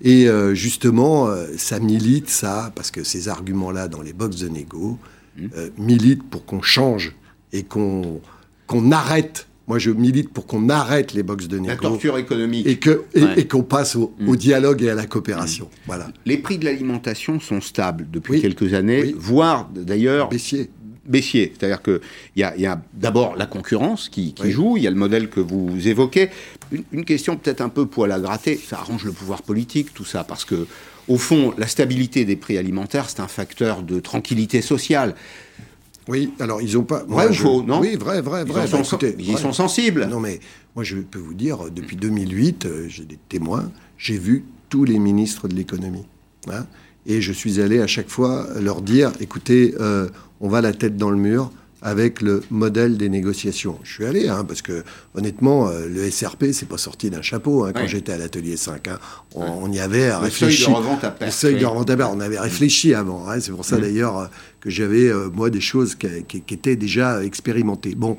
[0.00, 1.28] Et justement,
[1.58, 4.96] ça milite, ça, parce que ces arguments-là dans les box de négo
[5.36, 5.42] mmh.
[5.76, 7.14] militent pour qu'on change
[7.52, 8.22] et qu'on
[8.66, 9.46] qu'on arrête.
[9.68, 11.68] Moi, je milite pour qu'on arrête les box de négo.
[11.68, 12.66] La torture économique.
[12.66, 14.36] Et qu'on et, passe au, mmh.
[14.36, 15.66] dialogue et à la coopération.
[15.66, 15.86] Mmh.
[15.86, 16.08] Voilà.
[16.24, 20.30] Les prix de l'alimentation sont stables depuis quelques années, voire d'ailleurs
[21.10, 21.52] baissier.
[21.56, 22.00] C'est-à-dire qu'il
[22.36, 25.40] y a, y a d'abord la concurrence qui, joue, il y a le modèle que
[25.40, 26.30] vous évoquez.
[26.92, 30.24] Une, question peut-être un peu poil à gratter, ça arrange le pouvoir politique, tout ça,
[30.24, 30.66] parce que,
[31.08, 35.14] au fond, la stabilité des prix alimentaires, c'est un facteur de tranquillité sociale.
[36.08, 37.04] Oui, alors ils n'ont pas.
[37.06, 38.64] Vrai ou faux, non Oui, vrai, vrai, vrai.
[38.64, 40.06] Ils, sont, ils sont sensibles.
[40.06, 40.40] Non, mais
[40.74, 44.98] moi, je peux vous dire, depuis 2008, euh, j'ai des témoins, j'ai vu tous les
[44.98, 46.06] ministres de l'économie.
[46.48, 46.66] Hein,
[47.06, 50.08] et je suis allé à chaque fois leur dire écoutez, euh,
[50.40, 51.50] on va la tête dans le mur
[51.82, 53.78] avec le modèle des négociations.
[53.84, 54.84] Je suis allé, hein, parce que
[55.14, 57.64] honnêtement, euh, le SRP, c'est pas sorti d'un chapeau.
[57.64, 58.98] Hein, quand j'étais à l'atelier 5, hein.
[59.34, 60.62] on, y avait réfléchi.
[60.62, 61.30] Seuil de revente à perte.
[61.30, 62.12] Le seuil de revente à perte.
[62.14, 63.24] On avait réfléchi avant.
[63.40, 63.80] c'est pour ça mm.
[63.80, 64.26] d'ailleurs euh,
[64.60, 67.94] que j'avais moi des choses qui, étaient déjà expérimentées.
[67.94, 68.18] Bon,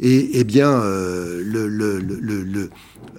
[0.00, 2.70] et eh bien, le, le, le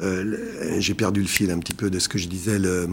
[0.01, 2.57] euh, j'ai perdu le fil un petit peu de ce que je disais.
[2.57, 2.87] Le,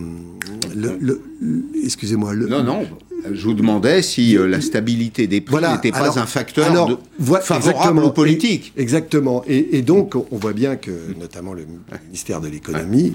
[1.84, 2.34] excusez-moi.
[2.34, 2.86] Non, non.
[3.32, 6.98] Je vous demandais si euh, la stabilité des prix n'était pas un facteur
[7.42, 8.72] favorable aux politiques.
[8.76, 9.44] exactement.
[9.46, 11.66] Et, donc, on voit bien que, notamment le
[12.06, 13.14] ministère de l'économie,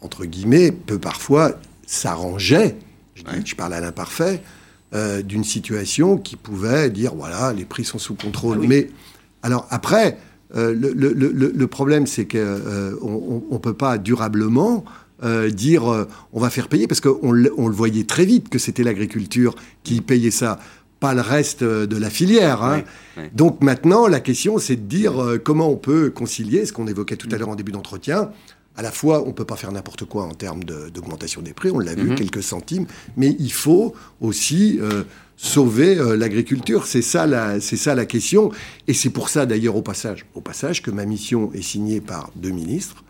[0.00, 2.76] entre guillemets, peut parfois s'arranger.
[3.14, 4.42] Je, parle à l'imparfait.
[4.94, 8.90] Euh, d'une situation qui pouvait dire voilà les prix sont sous contrôle, ah mais
[9.44, 10.18] Alors après,
[10.56, 14.84] euh, le, le- le- le problème, c'est qu'on ne peut pas durablement
[15.22, 18.48] euh, dire euh, on va faire payer, parce qu'on le on le voyait très vite
[18.48, 19.54] que c'était l'agriculture
[19.84, 20.58] qui payait ça,
[21.00, 22.62] pas le reste euh, de la filière.
[22.64, 22.82] hein.
[23.34, 27.16] Donc maintenant, la question, c'est de dire euh, comment on peut concilier ce qu'on évoquait
[27.16, 28.30] tout à l'heure en début d'entretien.
[28.76, 31.52] À la fois, on ne peut pas faire n'importe quoi en termes de- d'augmentation des
[31.52, 32.14] prix, on l'a vu, Mhm.
[32.16, 35.04] quelques centimes, mais il faut aussi euh,
[35.36, 36.86] sauver euh, l'agriculture.
[36.86, 38.50] C'est ça, la- c'est ça la question.
[38.88, 42.30] Et c'est pour ça, d'ailleurs, au passage, au passage, que ma mission est signée par
[42.34, 43.04] deux ministres,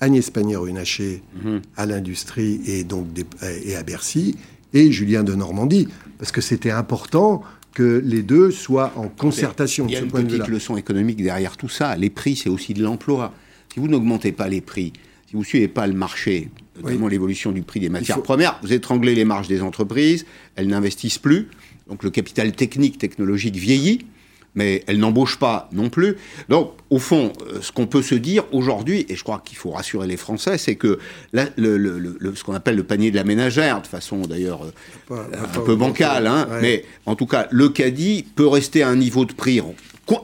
[0.00, 1.62] Agnès Pannier-Runacher Mhm.
[1.76, 3.24] à l'industrie et donc des-
[3.64, 4.36] et à Bercy,
[4.74, 9.90] et Julien de Normandie, parce que c'était important que les deux soient en concertation Il
[9.90, 11.96] y de a ce une point petite leçon économique derrière tout ça.
[11.96, 13.32] Les prix, c'est aussi de l'emploi.
[13.76, 14.94] Si vous n'augmentez pas les prix,
[15.26, 16.48] si vous ne suivez pas le marché,
[16.82, 20.66] notamment l'évolution du prix des matières faut- premières, vous étranglez les marges des entreprises, elles
[20.68, 21.48] n'investissent plus,
[21.86, 24.06] donc le capital technique, technologique vieillit,
[24.54, 26.16] mais elles n'embauchent pas non plus.
[26.48, 29.72] Donc, au fond, euh, ce qu'on peut se dire aujourd'hui, et je crois qu'il faut
[29.72, 30.98] rassurer les Français, c'est que
[31.34, 34.22] la- le- le- le- le- ce qu'on appelle le panier de la ménagère, de façon
[34.22, 34.62] d'ailleurs
[35.10, 36.62] euh, un peu bancale, hein, Ouais.
[36.62, 39.60] mais en tout cas, le caddie peut rester à un niveau de prix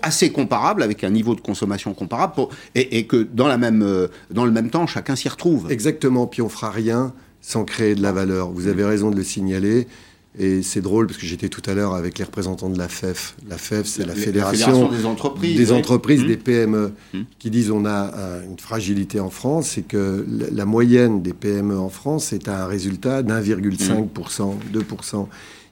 [0.03, 3.83] assez comparable, avec un niveau de consommation comparable, pour- et, et que dans, la même,
[3.83, 5.71] euh, dans le même temps, chacun s'y retrouve.
[5.71, 8.51] Exactement, puis on fera rien sans créer de la valeur.
[8.51, 9.89] Vous avez raison de le signaler.
[10.39, 13.37] Et c'est drôle parce que j'étais tout à l'heure avec les représentants de la FEF.
[13.51, 15.79] La FEF, c'est la, La fédération, des entreprises, des oui.
[15.79, 16.27] entreprises, Mmh.
[16.27, 17.19] des PME, Mmh.
[17.39, 21.35] qui disent on a euh, une fragilité en France, c'est que la- la moyenne des
[21.35, 25.29] PME en France est à un résultat d'1,5%, 2%.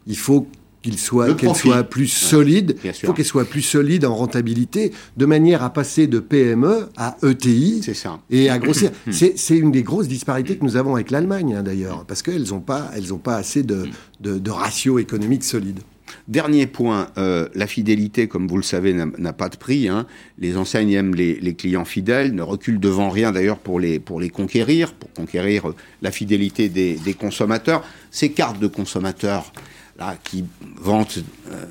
[0.07, 0.46] Il faut
[0.83, 1.69] qu'il soit, qu'elle profit.
[1.69, 2.77] soit plus solide.
[2.85, 7.16] Il faut qu'elle soit plus solide en rentabilité, de manière à passer de PME à
[7.23, 8.21] ETI ça.
[8.31, 8.90] et à grossir.
[9.11, 12.49] C'est c'est une des grosses disparités que nous avons avec l'Allemagne, hein, d'ailleurs, parce qu'elles
[12.49, 13.87] n'ont pas, elles ont pas assez de,
[14.21, 15.81] de, de ratios économiques solides.
[16.27, 19.88] Dernier point, euh, la fidélité, comme vous le savez, n'a- pas de prix.
[19.88, 20.07] hein.
[20.38, 24.21] Les enseignes aiment les, les clients fidèles, ne reculent devant rien d'ailleurs pour les, pour
[24.21, 27.85] les conquérir, pour conquérir euh, la fidélité des, des consommateurs.
[28.11, 29.53] Ces cartes de consommateurs
[30.01, 30.45] là, qui
[30.81, 31.19] vantent
[31.53, 31.65] euh,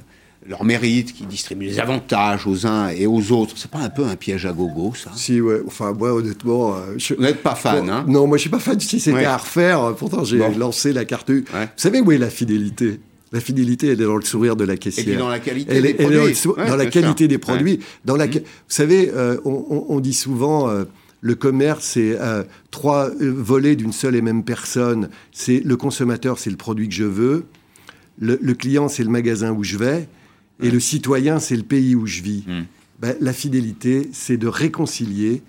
[0.48, 4.06] leur mérite, qui distribuent des avantages aux uns et aux autres, c'est pas un peu
[4.06, 5.12] un piège à gogo, ça?
[5.16, 6.76] Si, ouais, enfin, moi, honnêtement.
[6.76, 8.06] euh, je- Vous n'êtes pas fan, Bon, hein?
[8.08, 8.80] Non, moi, je suis pas fan.
[8.80, 9.26] Si c'était Ouais.
[9.26, 10.56] à refaire, euh, pourtant, j'ai Bon.
[10.58, 11.44] lancé la carte U.
[11.54, 11.66] Ouais.
[11.66, 13.00] Vous savez où est la fidélité?
[13.32, 15.06] La fidélité, elle est dans le sourire de la Et caissière.
[15.06, 16.72] puis dans la qualité Elle des est- elle est dans, produits.
[16.72, 17.40] Ouais, la qualité des Ouais.
[17.40, 17.80] produits.
[18.06, 20.86] Dans la, Vous savez, euh, on, dit souvent, euh,
[21.22, 25.10] le commerce, c'est euh, trois volets d'une seule et même personne.
[25.32, 27.46] C'est le consommateur, c'est le produit que je veux.
[28.20, 30.08] Le, le client, c'est le magasin où je vais.
[30.62, 32.44] Et le citoyen, c'est le pays où je vis.
[32.46, 32.64] Mm.
[33.00, 35.42] Ben, la fidélité, c'est de réconcilier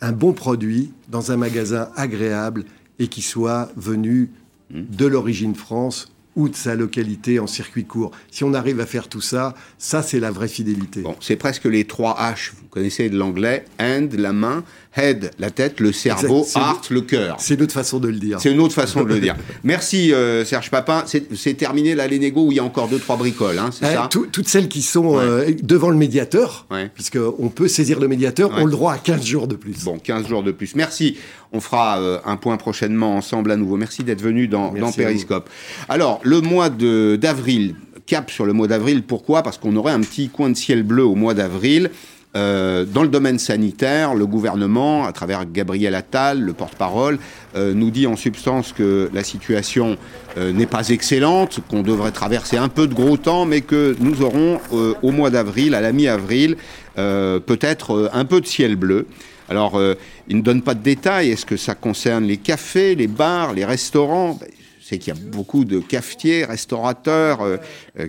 [0.00, 2.64] un bon produit dans un magasin agréable
[2.98, 4.30] et qui soit venu
[4.70, 8.10] de l'origine France ou de sa localité en circuit court.
[8.30, 11.00] Si on arrive à faire tout ça, ça c'est la vraie fidélité.
[11.00, 12.52] Bon, c'est presque les trois H.
[12.54, 14.62] Vous connaissez de l'anglais hand, la main,
[14.96, 16.60] head, la tête, le cerveau, Exact.
[16.60, 17.36] Heart, le cœur.
[17.38, 18.40] C'est notre façon de le dire.
[18.40, 19.36] C'est une autre façon de le dire.
[19.64, 21.04] Merci euh, Serge Papin.
[21.06, 23.92] C'est terminé là les négos où il y a encore deux trois bricoles, hein, c'est
[23.92, 25.22] ça tout- toutes celles qui sont Ouais.
[25.24, 26.90] euh, devant le médiateur, Ouais.
[26.94, 29.84] puisqu'on peut saisir le médiateur, ont le droit à 15 jours de plus.
[29.84, 30.74] Bon, 15 jours de plus.
[30.74, 31.16] Merci.
[31.52, 33.76] On fera euh, un point prochainement ensemble à nouveau.
[33.76, 34.92] Merci d'être venu dans, dans.
[34.92, 35.48] Périscope.
[35.88, 37.74] Alors, le mois d'avril,
[38.06, 39.02] cap sur le mois d'avril.
[39.02, 39.42] Pourquoi?
[39.42, 41.90] Parce qu'on aurait un petit coin de ciel bleu au mois d'avril.
[42.36, 47.18] Euh, dans le domaine sanitaire, le gouvernement, à travers Gabriel Attal, le porte-parole,
[47.54, 49.96] euh, nous dit en substance que la situation
[50.36, 54.20] euh, n'est pas excellente, qu'on devrait traverser un peu de gros temps, mais que nous
[54.20, 54.60] aurons
[55.02, 56.56] au mois d'avril, à la mi-avril,
[56.94, 59.06] peut-être un peu de ciel bleu.
[59.48, 59.80] Alors,
[60.28, 61.30] il ne donne pas de détails.
[61.30, 64.38] Est-ce que ça concerne les cafés, les bars, les restaurants?
[64.40, 64.48] Ben,
[64.80, 67.40] Je sais qu'il y a beaucoup de cafetiers, restaurateurs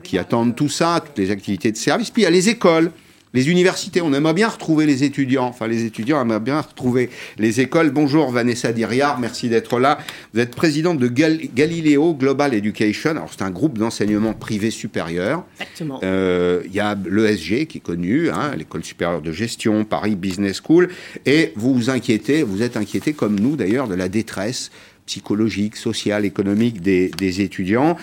[0.04, 2.10] qui attendent tout ça, toutes les activités de service.
[2.10, 2.92] Puis il y a les écoles.
[3.38, 5.46] Les universités, on aimerait bien retrouver les étudiants.
[5.46, 7.92] Enfin, les étudiants aimeraient bien retrouver les écoles.
[7.92, 10.00] Bonjour Vanessa Diriard, merci d'être là.
[10.34, 13.12] Vous êtes présidente de Gal- Galileo Global Education.
[13.12, 15.46] Alors, c'est un groupe d'enseignement privé supérieur.
[15.60, 16.00] Exactement.
[16.02, 20.60] Euh, Il y a l'ESG qui est connu, hein, l'école supérieure de gestion, Paris Business
[20.66, 20.90] School,
[21.28, 24.72] et vous vous inquiétez, vous êtes inquiété comme nous d'ailleurs de la détresse
[25.06, 27.98] psychologique, sociale, économique des, des étudiants.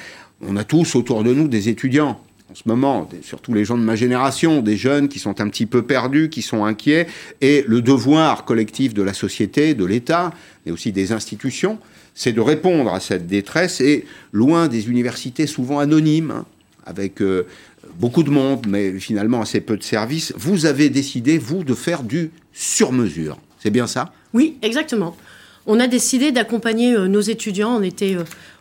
[0.47, 2.21] On a tous autour de nous des étudiants
[2.55, 5.67] en ce moment, surtout les gens de ma génération, des jeunes qui sont un petit
[5.67, 7.09] peu perdus, qui sont inquiets,
[7.41, 10.33] et le devoir collectif de la société, de l'État,
[10.65, 11.81] mais aussi des institutions,
[12.15, 16.47] c'est de répondre à cette détresse, et loin des universités souvent anonymes, hein,
[16.87, 17.45] avec euh,
[17.99, 22.05] beaucoup de monde, mais finalement assez peu de services, vous avez décidé, vous, de faire
[22.05, 23.37] du sur-mesure.
[23.59, 24.13] C'est bien ça?
[24.33, 25.17] Oui, exactement.
[25.67, 27.77] On a décidé d'accompagner nos étudiants.
[27.77, 28.17] On était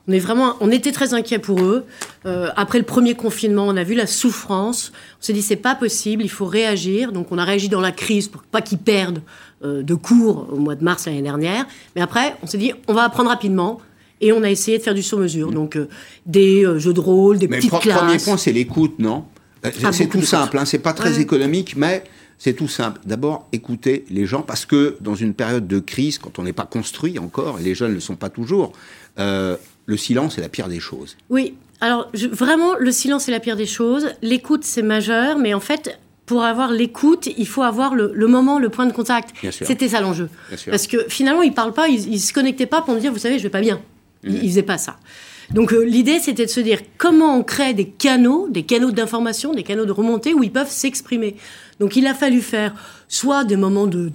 [0.07, 1.85] on est vraiment, on était très inquiets pour eux.
[2.25, 4.91] Euh, après le premier confinement, on a vu la souffrance.
[5.19, 7.13] On s'est dit c'est pas possible, il faut réagir.
[7.13, 9.21] Donc on a réagi dans la crise pour pas qu'ils perdent
[9.63, 11.65] euh, de cours au mois de mars l'année dernière.
[11.95, 13.79] Mais après, on s'est dit on va apprendre rapidement.
[14.21, 15.53] Et on a essayé de faire du sur-mesure, mmh.
[15.53, 15.89] donc euh,
[16.25, 17.85] des jeux de rôle, des petites classes.
[17.85, 19.25] Le premier point, c'est l'écoute, non?
[19.63, 22.05] Ah, C'est tout simple, hein, c'est pas très économique, mais
[22.37, 23.01] c'est tout simple.
[23.05, 26.65] D'abord, écouter les gens, parce que dans une période de crise, quand on n'est pas
[26.65, 28.73] construit encore, et les jeunes ne le sont pas toujours,
[29.17, 31.17] le silence est la pire des choses.
[31.29, 34.07] Oui, alors vraiment, le silence est la pire des choses.
[34.21, 38.69] L'écoute, c'est majeur, mais en fait, pour avoir l'écoute, il faut avoir le, moment, le
[38.69, 39.31] point de contact.
[39.51, 40.29] C'était ça l'enjeu.
[40.69, 43.11] Parce que finalement, ils ne parlent pas, ils ne se connectaient pas pour nous dire,
[43.11, 43.81] vous savez, je vais pas bien.
[44.23, 44.97] Ils ne faisaient pas ça.
[45.51, 49.53] Donc euh, l'idée, c'était de se dire comment on crée des canaux, des canaux d'information,
[49.53, 51.35] des canaux de remontée où ils peuvent s'exprimer.
[51.79, 52.73] Donc il a fallu faire
[53.07, 54.11] soit des moments de,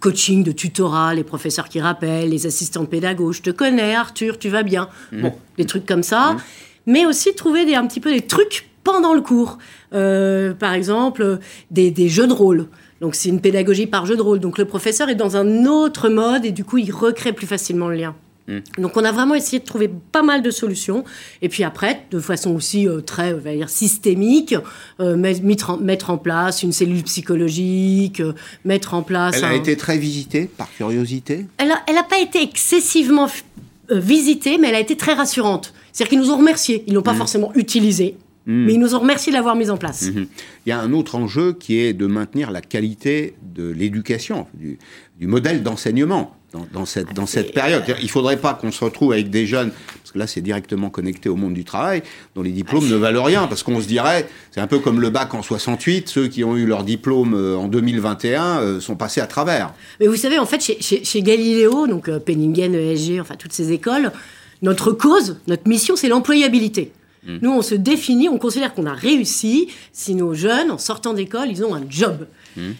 [0.00, 4.48] coaching, de tutorat, les professeurs qui rappellent, les assistants pédagogues, je te connais, Arthur, tu
[4.48, 4.88] vas bien.
[5.12, 5.22] Mmh.
[5.22, 6.32] Bon, des trucs comme ça.
[6.32, 6.40] Mmh.
[6.86, 9.58] Mais aussi trouver des, un petit peu des trucs pendant le cours.
[9.94, 11.38] Euh, par exemple,
[11.70, 12.68] des, des jeux de rôle.
[13.00, 14.40] Donc c'est une pédagogie par jeu de rôle.
[14.40, 17.88] Donc le professeur est dans un autre mode et du coup il recrée plus facilement
[17.88, 18.14] le lien.
[18.48, 18.58] Mm.
[18.78, 21.04] Donc on a vraiment essayé de trouver pas mal de solutions.
[21.42, 24.54] Et puis après, de façon aussi euh, très dire, systémique,
[25.00, 25.70] euh, mettre,
[26.10, 29.36] en, place une cellule psychologique, euh, mettre en place...
[29.38, 31.46] Elle a été très visitée par curiosité?
[31.58, 33.28] Elle n'a pas été excessivement
[33.90, 35.72] visitée, mais elle a été très rassurante.
[35.92, 36.84] C'est-à-dire qu'ils nous ont remerciés.
[36.86, 37.18] Ils l'ont pas mm.
[37.18, 38.16] forcément utilisée.
[38.46, 38.64] Mm.
[38.66, 40.04] Mais ils nous ont remercié de l'avoir mise en place.
[40.04, 40.26] Mm-hmm.
[40.66, 45.26] Il y a un autre enjeu qui est de maintenir la qualité de l'éducation, du
[45.26, 46.36] modèle d'enseignement
[46.72, 47.82] dans, cette, dans cette période.
[47.98, 50.90] Il ne faudrait pas qu'on se retrouve avec des jeunes, parce que là c'est directement
[50.90, 52.02] connecté au monde du travail,
[52.34, 55.10] dont les diplômes ne valent rien, parce qu'on se dirait, c'est un peu comme le
[55.10, 59.20] bac en 68, ceux qui ont eu leur diplôme euh, en 2021 euh, sont passés
[59.20, 59.72] à travers.
[60.00, 63.72] Mais vous savez, en fait, chez, chez, Galileo, donc euh, Penningen, ESG, enfin toutes ces
[63.72, 64.12] écoles,
[64.62, 66.92] notre cause, notre mission, c'est l'employabilité.
[67.26, 67.38] Hmm.
[67.40, 71.48] Nous, on se définit, on considère qu'on a réussi si nos jeunes, en sortant d'école,
[71.50, 72.26] ils ont un job.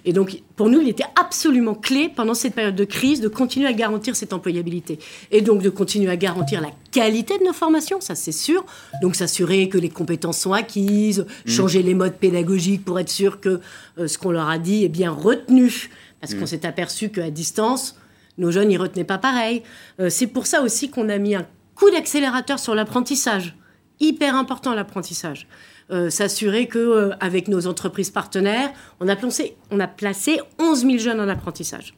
[0.04, 3.66] Et donc, pour nous, il était absolument clé pendant cette période de crise de continuer
[3.66, 4.98] à garantir cette employabilité.
[5.32, 8.64] Et donc, de continuer à garantir la qualité de nos formations, ça c'est sûr.
[9.02, 11.50] Donc, s'assurer que les compétences sont acquises, mmh.
[11.50, 13.60] changer les modes pédagogiques pour être sûr que
[13.98, 15.90] euh, ce qu'on leur a dit est bien retenu.
[16.20, 17.98] Parce qu'on s'est aperçu qu'à distance,
[18.38, 19.62] nos jeunes n'y retenaient pas pareil.
[20.00, 23.56] Euh, c'est pour ça aussi qu'on a mis un coup d'accélérateur sur l'apprentissage.
[24.00, 25.46] Hyper important l'apprentissage.
[25.90, 30.80] Euh, s'assurer que euh, avec nos entreprises partenaires, on a, placé, on a placé 11
[30.80, 31.94] 000 jeunes en apprentissage.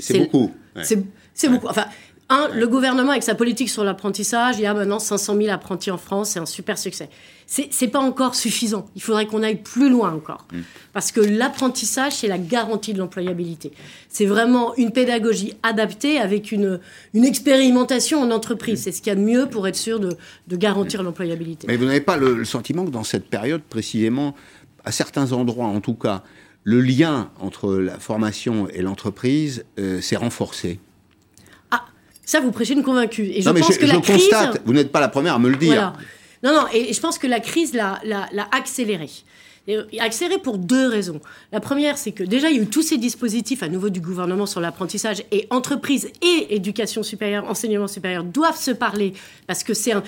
[0.00, 0.52] C'est beaucoup.
[0.82, 1.68] C'est beaucoup.
[1.68, 1.86] Enfin,
[2.30, 5.90] un, le gouvernement, avec sa politique sur l'apprentissage, il y a maintenant 500 000 apprentis
[5.90, 7.10] en France, c'est un super succès.
[7.46, 8.86] C'est n'est pas encore suffisant.
[8.96, 10.46] Il faudrait qu'on aille plus loin encore.
[10.50, 10.60] Mm.
[10.94, 13.72] Parce que l'apprentissage, c'est la garantie de l'employabilité.
[14.08, 16.80] C'est vraiment une pédagogie adaptée avec une,
[17.12, 18.80] une expérimentation en entreprise.
[18.80, 18.82] Mm.
[18.82, 20.16] C'est ce qu'il y a de mieux pour être sûr de,
[20.48, 21.04] de garantir mm.
[21.04, 21.66] l'employabilité.
[21.66, 24.34] Mais vous n'avez pas le, sentiment que dans cette période, précisément,
[24.84, 26.22] à certains endroits en tout cas,
[26.62, 30.80] le lien entre la formation et l'entreprise euh, s'est renforcé?
[32.24, 33.30] Ça, vous prêchez une convaincue.
[33.34, 34.28] Et je non, pense que la crise...
[34.28, 35.94] constate, vous n'êtes pas la première à me le dire.
[36.42, 38.00] Non, non, et je pense que la crise l'a
[38.52, 39.08] accéléré.
[39.98, 41.20] accéléré pour deux raisons.
[41.52, 44.00] La première, c'est que déjà, il y a eu tous ces dispositifs à nouveau du
[44.00, 49.14] gouvernement sur l'apprentissage et entreprises et éducation supérieure, enseignement supérieur doivent se parler
[49.46, 50.02] parce que c'est un,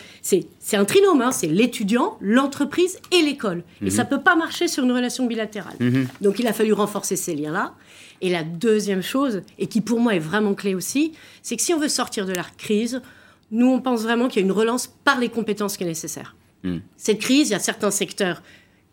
[0.74, 3.62] un trinôme, hein, c'est l'étudiant, l'entreprise et l'école.
[3.80, 3.90] Et mhm.
[3.90, 5.76] ça ne peut pas marcher sur une relation bilatérale.
[5.80, 6.06] Mhm.
[6.20, 7.72] Donc il a fallu renforcer ces liens-là.
[8.20, 11.74] Et la deuxième chose, et qui pour moi est vraiment clé aussi, c'est que si
[11.74, 13.02] on veut sortir de la crise,
[13.50, 16.34] nous, on pense vraiment qu'il y a une relance par les compétences qui est nécessaire.
[16.64, 16.78] Hmm.
[16.96, 18.42] Cette crise, il y a certains secteurs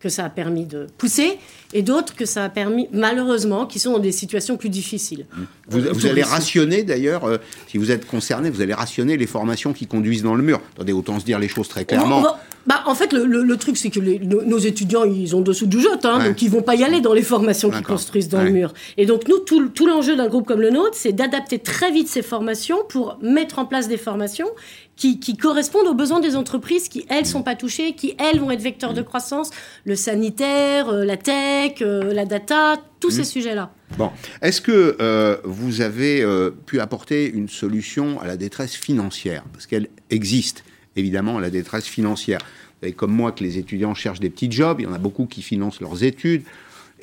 [0.03, 1.39] que ça a permis de pousser,
[1.71, 5.25] et d'autres que ça a permis, malheureusement, qui sont dans des situations plus difficiles.
[5.69, 7.37] Vous, allez rationner, d'ailleurs, euh,
[7.69, 10.59] si vous êtes concerné, vous allez rationner les formations qui conduisent dans le mur.
[10.75, 12.21] Attendez, autant se dire les choses très clairement.
[12.65, 16.25] Bah, en fait, le, truc, c'est que nos, étudiants, ils ont dessous du joute, hein,
[16.25, 18.73] donc ils vont pas y aller dans les formations qu'ils construisent dans le mur.
[18.97, 22.09] Et donc, nous, tout, tout l'enjeu d'un groupe comme le nôtre, c'est d'adapter très vite
[22.09, 24.47] ces formations pour mettre en place des formations
[24.95, 28.61] qui, correspondent aux besoins des entreprises qui, elles, sont pas touchées, qui, elles, vont être
[28.61, 29.49] vecteurs de croissance,
[29.85, 33.25] le sanitaire, euh, la tech, euh, la data, tous ces mmh.
[33.25, 33.71] sujets-là.
[33.97, 36.25] Bon, est-ce que euh, vous avez
[36.65, 39.43] pu apporter une solution à la détresse financière?
[39.51, 40.63] Parce qu'elle existe
[40.95, 42.39] évidemment la détresse financière.
[42.39, 44.99] Vous savez comme moi que les étudiants cherchent des petits jobs, il y en a
[44.99, 46.43] beaucoup qui financent leurs études,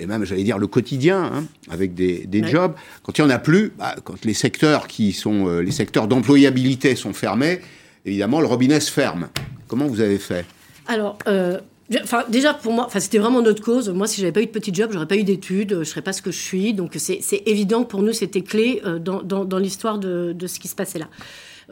[0.01, 2.75] et même, j'allais dire, le quotidien, hein, avec des, jobs.
[3.03, 6.09] Quand il n'y en a plus, bah, quand les secteurs qui sont euh, les secteurs
[6.09, 7.61] d'employabilité sont fermés,
[8.05, 9.29] évidemment, le robinet se ferme.
[9.69, 10.45] Comment vous avez fait
[10.87, 11.59] Alors, euh,
[12.29, 13.89] déjà, pour moi, enfin, c'était vraiment notre cause.
[13.89, 16.13] Moi, si j'avais pas eu de petit job, j'aurais pas eu d'études, je serais pas
[16.13, 16.75] ce que je suis.
[16.75, 20.59] Donc, c'est évident que pour nous, c'était clé dans, dans, dans l'histoire de, de, ce
[20.59, 21.09] qui se passait là.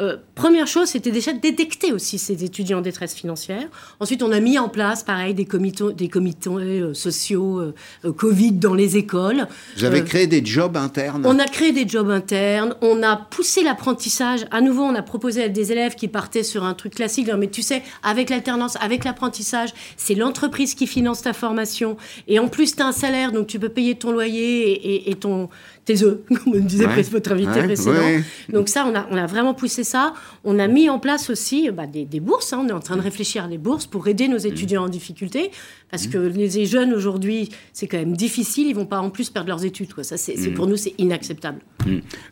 [0.01, 3.69] Euh, première chose, c'était déjà de détecter aussi ces étudiants en détresse financière.
[4.01, 8.53] Ensuite, on a mis en place, pareil, des comités, des comités euh, sociaux euh, Covid
[8.53, 9.49] dans les écoles.
[9.77, 12.75] Vous avez créé des jobs internes On a créé des jobs internes.
[12.81, 14.47] On a poussé l'apprentissage.
[14.51, 17.29] À nouveau, on a proposé à des élèves qui partaient sur un truc classique.
[17.37, 21.97] mais tu sais, avec l'alternance, avec l'apprentissage, c'est l'entreprise qui finance ta formation.
[22.29, 25.49] Et en plus, tu as un salaire, donc tu peux payer ton loyer et ton
[25.89, 28.23] tes œufs, comme me disait votre invité précédent.
[28.51, 30.13] Donc ça, on a, on a vraiment poussé ça.
[30.45, 32.53] On a mis en place aussi bah, des, bourses.
[32.53, 32.61] Hein.
[32.65, 35.51] On est en train de réfléchir à des bourses pour aider nos étudiants en difficulté.
[35.91, 38.67] Parce que les jeunes aujourd'hui, c'est quand même difficile.
[38.67, 39.95] Ils vont pas en plus perdre leurs études.
[39.95, 40.05] Quoi.
[40.05, 41.61] Ça, c'est, pour nous, c'est inacceptable.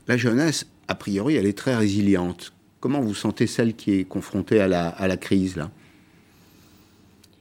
[0.06, 2.52] La jeunesse, a priori, elle est très résiliente.
[2.80, 5.70] Comment vous sentez celle qui est confrontée à la, à la crise là?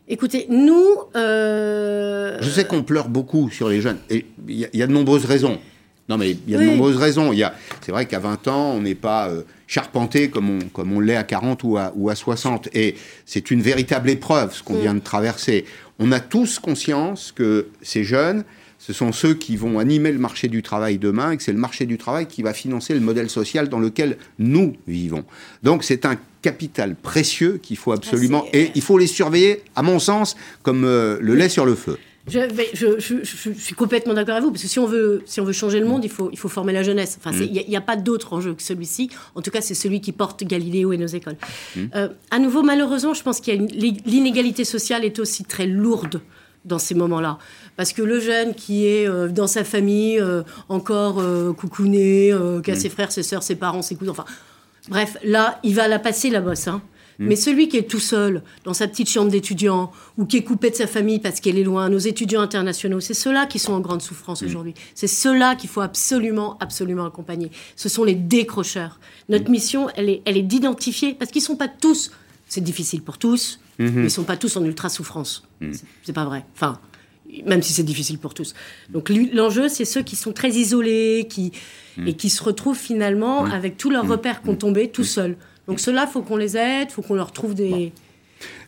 [0.08, 0.86] Écoutez, nous.
[1.16, 3.98] Euh, Je sais qu'on pleure beaucoup sur les jeunes.
[4.10, 5.60] Et il y, a de nombreuses raisons.
[6.08, 7.34] Non, mais il y a de nombreuses raisons.
[7.34, 10.60] Il y a, c'est vrai qu'à 20 ans, on n'est pas euh, charpenté comme on,
[10.70, 12.70] comme on l'est à 40 ou à, ou à 60.
[12.74, 14.82] Et c'est une véritable épreuve, ce qu'on mm.
[14.82, 15.66] vient de traverser.
[15.98, 18.44] On a tous conscience que ces jeunes,
[18.78, 21.58] ce sont ceux qui vont animer le marché du travail demain et que c'est le
[21.58, 25.26] marché du travail qui va financer le modèle social dans lequel nous vivons.
[25.64, 28.44] Donc c'est un capital précieux qu'il faut absolument...
[28.48, 31.74] Ah, et il faut les surveiller, à mon sens, comme euh, le lait sur le
[31.74, 31.98] feu.
[32.28, 32.40] Je,
[32.74, 35.54] je, je, suis complètement d'accord avec vous, parce que si on veut, si on veut
[35.54, 37.20] changer le monde, il faut, il faut former la jeunesse.
[37.20, 39.12] Enfin, il n'y a, pas d'autre enjeu que celui-ci.
[39.36, 41.38] En tout cas, c'est celui qui porte Galiléo et nos écoles.
[41.76, 41.82] Mmh.
[41.96, 43.66] Euh, à nouveau, malheureusement, je pense qu'il
[44.06, 46.22] l'inégalité sociale est aussi très lourde
[46.64, 47.38] dans ces moments-là.
[47.78, 51.22] Parce que le jeune qui est euh, dans sa famille, euh, encore
[51.56, 52.34] coucouné,
[52.64, 52.78] qui a mmh.
[52.78, 54.26] ses frères, ses sœurs, ses parents, ses cousins, enfin,
[54.90, 56.68] bref, là, il va la passer la bosse.
[56.68, 56.82] Hein.
[57.20, 57.28] Mm.
[57.28, 60.70] Mais celui qui est tout seul dans sa petite chambre d'étudiant ou qui est coupé
[60.70, 63.80] de sa famille parce qu'elle est loin, nos étudiants internationaux, c'est ceux-là qui sont en
[63.80, 64.46] grande souffrance mm.
[64.46, 64.74] aujourd'hui.
[64.94, 67.52] C'est ceux-là qu'il faut absolument, absolument accompagner.
[67.76, 69.00] Ce sont les décrocheurs.
[69.30, 69.52] Notre mm.
[69.52, 72.12] mission, elle est, elle est d'identifier, parce qu'ils ne sont pas tous,
[72.48, 73.92] c'est difficile pour tous, mm-hmm.
[73.92, 75.44] mais ils ne sont pas tous en ultra souffrance.
[76.04, 76.46] C'est pas vrai.
[76.54, 76.80] Enfin,
[77.46, 78.54] même si c'est difficile pour tous.
[78.90, 81.52] Donc l'enjeu, c'est ceux qui sont très isolés, qui,
[82.06, 85.36] et qui se retrouvent finalement avec tous leurs repères qui ont tombé tout seuls.
[85.68, 87.92] Donc ceux-là, faut qu'on les aide, faut qu'on leur trouve des...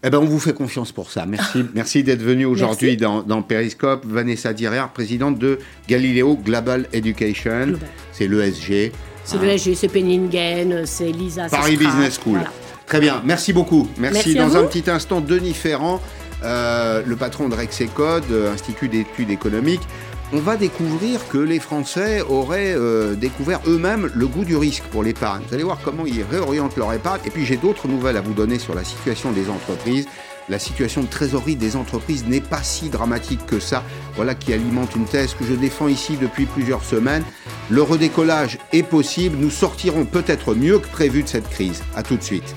[0.04, 1.26] Eh ben, on vous fait confiance pour ça.
[1.26, 4.06] Merci, merci d'être venu aujourd'hui dans, dans, Periscope.
[4.06, 7.74] Vanessa Direr, présidente de Galileo Global Education.
[8.12, 8.92] C'est l'ESG.
[9.24, 11.50] C'est l'ESG, c'est Penningen, c'est Lisa.
[11.50, 12.40] Paris Business School.
[12.86, 13.88] Très bien, merci beaucoup.
[13.98, 14.34] Merci.
[14.36, 16.02] dans un petit instant, Denis Ferrand,
[16.44, 19.82] euh, le patron de Rexecode, Institut d'études économiques
[20.34, 25.04] on va découvrir que les Français auraient euh, découvert eux-mêmes le goût du risque pour
[25.04, 25.44] l'épargne.
[25.48, 27.22] Vous allez voir comment ils réorientent leur épargne.
[27.26, 30.08] Et puis j'ai d'autres nouvelles à vous donner sur la situation des entreprises.
[30.50, 33.84] La situation de trésorerie des entreprises n'est pas si dramatique que ça.
[34.16, 37.24] Voilà qui alimente une thèse que je défends ici depuis plusieurs semaines.
[37.70, 39.38] Le redécollage est possible.
[39.38, 41.84] Nous sortirons peut-être mieux que prévu de cette crise.
[41.96, 42.56] A tout de suite.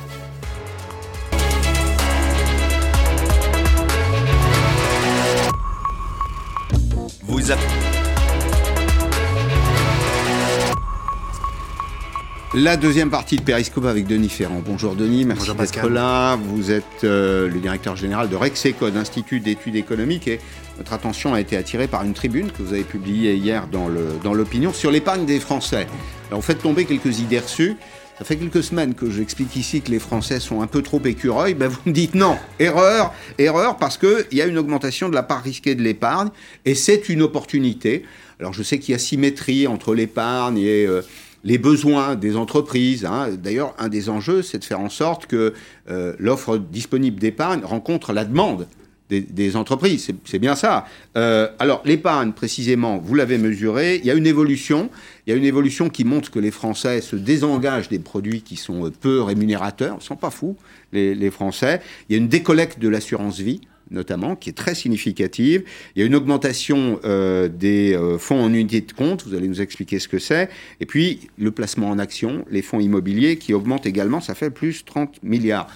[12.53, 14.61] La deuxième partie de Périscope avec Denis Ferrand.
[14.65, 16.37] Bonjour Denis, merci d'être là.
[16.37, 20.41] Vous êtes euh, le directeur général de Rexecode, Institut d'études économiques, et
[20.79, 24.73] notre attention a été attirée par une tribune que vous avez publiée hier dans l'opinion
[24.73, 25.87] sur l'épargne des Français.
[26.29, 27.77] Alors, vous faites tomber quelques idées reçues.
[28.21, 31.55] Ça fait quelques semaines que j'explique ici que les Français sont un peu trop écureuils.
[31.55, 35.23] Ben vous me dites non, erreur, erreur, parce qu'il y a une augmentation de la
[35.23, 36.29] part risquée de l'épargne
[36.67, 38.05] et c'est une opportunité.
[38.39, 41.01] Alors je sais qu'il y a symétrie entre l'épargne et euh,
[41.45, 43.07] les besoins des entreprises.
[43.07, 43.31] Hein.
[43.43, 45.55] D'ailleurs, un des enjeux, c'est de faire en sorte que
[45.89, 48.67] euh, l'offre disponible d'épargne rencontre la demande
[49.11, 50.11] des, entreprises.
[50.25, 50.87] C'est bien ça.
[51.17, 54.91] Euh, alors, l'épargne, précisément, vous l'avez mesuré, il y a une évolution.
[55.27, 58.57] Il y a une évolution qui montre que les Français se désengagent des produits qui
[58.57, 59.95] sont euh, peu rémunérateurs.
[59.95, 60.57] Ils ne sont pas fous,
[60.93, 61.81] les, Français.
[62.09, 63.61] Il y a une décollecte de l'assurance vie
[63.93, 65.65] notamment, qui est très significative.
[65.97, 69.61] Il y a une augmentation euh, des fonds en unité de compte, vous allez nous
[69.61, 70.49] expliquer ce que c'est.
[70.79, 74.85] Et puis, le placement en action, les fonds immobiliers qui augmentent également, ça fait plus
[74.85, 75.67] 30 milliards.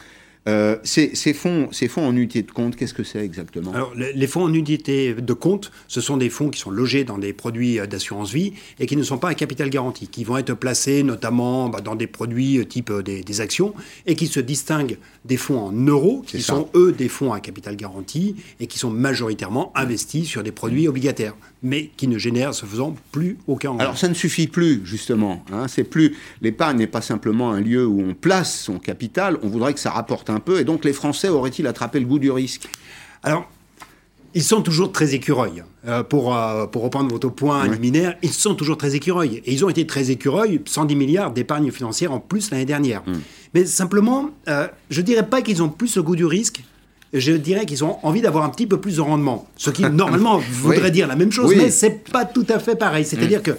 [0.47, 3.73] Euh, ces, fonds, ces fonds en unité de compte, qu'est-ce que c'est exactement?
[3.73, 7.17] Alors, les fonds en unité de compte, ce sont des fonds qui sont logés dans
[7.17, 10.37] des produits euh, d'assurance vie et qui ne sont pas à capital garanti, qui vont
[10.37, 13.75] être placés notamment bah, dans des produits euh, type des, actions
[14.07, 17.75] et qui se distinguent des fonds en euros, qui sont eux des fonds à capital
[17.75, 22.67] garanti et qui sont majoritairement investis sur des produits obligataires mais qui ne génère ce
[22.67, 25.43] faisant plus aucun Alors ça ne suffit plus, justement.
[25.51, 25.67] Hein.
[25.67, 29.73] c'est plus L'épargne n'est pas simplement un lieu où on place son capital, on voudrait
[29.73, 32.69] que ça rapporte un peu, et donc les Français auraient-ils attrapé le goût du risque?
[33.23, 33.49] Alors,
[34.35, 35.63] ils sont toujours très écureuils.
[35.87, 39.41] Euh, pour, euh, pour reprendre votre point liminaire, ils sont toujours très écureuils.
[39.45, 43.03] Et ils ont été très écureuils, 110 milliards d'épargne financière en plus l'année dernière.
[43.07, 43.21] Hmm.
[43.55, 46.65] Mais simplement, euh, je ne dirais pas qu'ils ont plus le goût du risque,
[47.13, 49.47] je dirais qu'ils ont envie d'avoir un petit peu plus de rendement.
[49.57, 52.75] Ce qui, normalement, voudrait dire la même chose, mais ce n'est pas tout à fait
[52.75, 53.05] pareil.
[53.05, 53.45] C'est-à-dire hmm.
[53.45, 53.53] que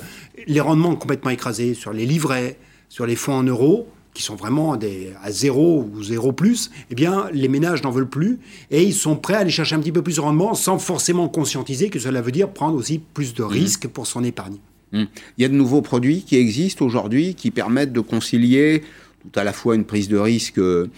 [0.46, 2.58] les rendements complètement écrasés sur les livrets,
[2.90, 6.96] sur les fonds en euros, qui sont vraiment des, à zéro ou zéro plus, eh
[6.96, 8.40] bien, les ménages n'en veulent plus
[8.72, 11.28] et ils sont prêts à aller chercher un petit peu plus de rendement sans forcément
[11.28, 13.48] conscientiser que cela veut dire prendre aussi plus de mmh.
[13.48, 14.56] risques pour son épargne.
[14.94, 15.04] Mmh.
[15.38, 18.84] Il y a de nouveaux produits qui existent aujourd'hui qui permettent de concilier
[19.22, 20.90] tout à la fois une prise de risque euh,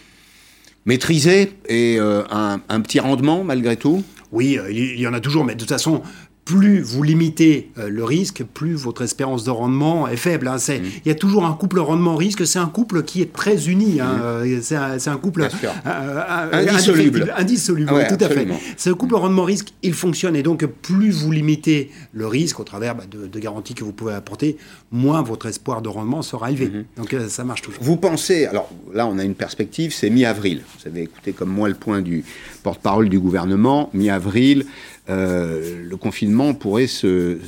[0.86, 4.03] maîtrisée et euh, un, un, petit rendement malgré tout?
[4.32, 6.01] Oui, euh, il y en a toujours, mais de toute façon,
[6.48, 10.48] plus vous limitez euh, le risque, plus votre espérance de rendement est faible.
[10.48, 10.56] Hein.
[10.56, 10.86] Mmh.
[11.04, 14.00] Il y a toujours un couple rendement-risque, c'est un couple qui est très uni.
[14.00, 14.14] Hein.
[14.14, 14.22] Mmh.
[14.24, 17.34] Euh, c'est un, couple euh, indissoluble.
[17.36, 18.48] Indissoluble, ah tout à fait.
[18.78, 20.38] Ce couple rendement-risque, il fonctionne.
[20.38, 24.14] Et donc, plus vous limitez le risque au travers bah, de, garanties que vous pouvez
[24.14, 24.56] apporter,
[24.89, 26.68] moins votre espoir de rendement sera élevé.
[26.68, 26.86] Mmh.
[26.95, 27.84] Donc, ça marche toujours.
[27.84, 30.62] Vous pensez, alors là, on a une perspective, c'est mi-avril.
[30.80, 32.24] Vous avez écouté comme moi le point du
[32.64, 33.89] porte-parole du gouvernement.
[33.93, 34.66] Mi-avril,
[35.10, 37.39] euh, le confinement pourrait euh,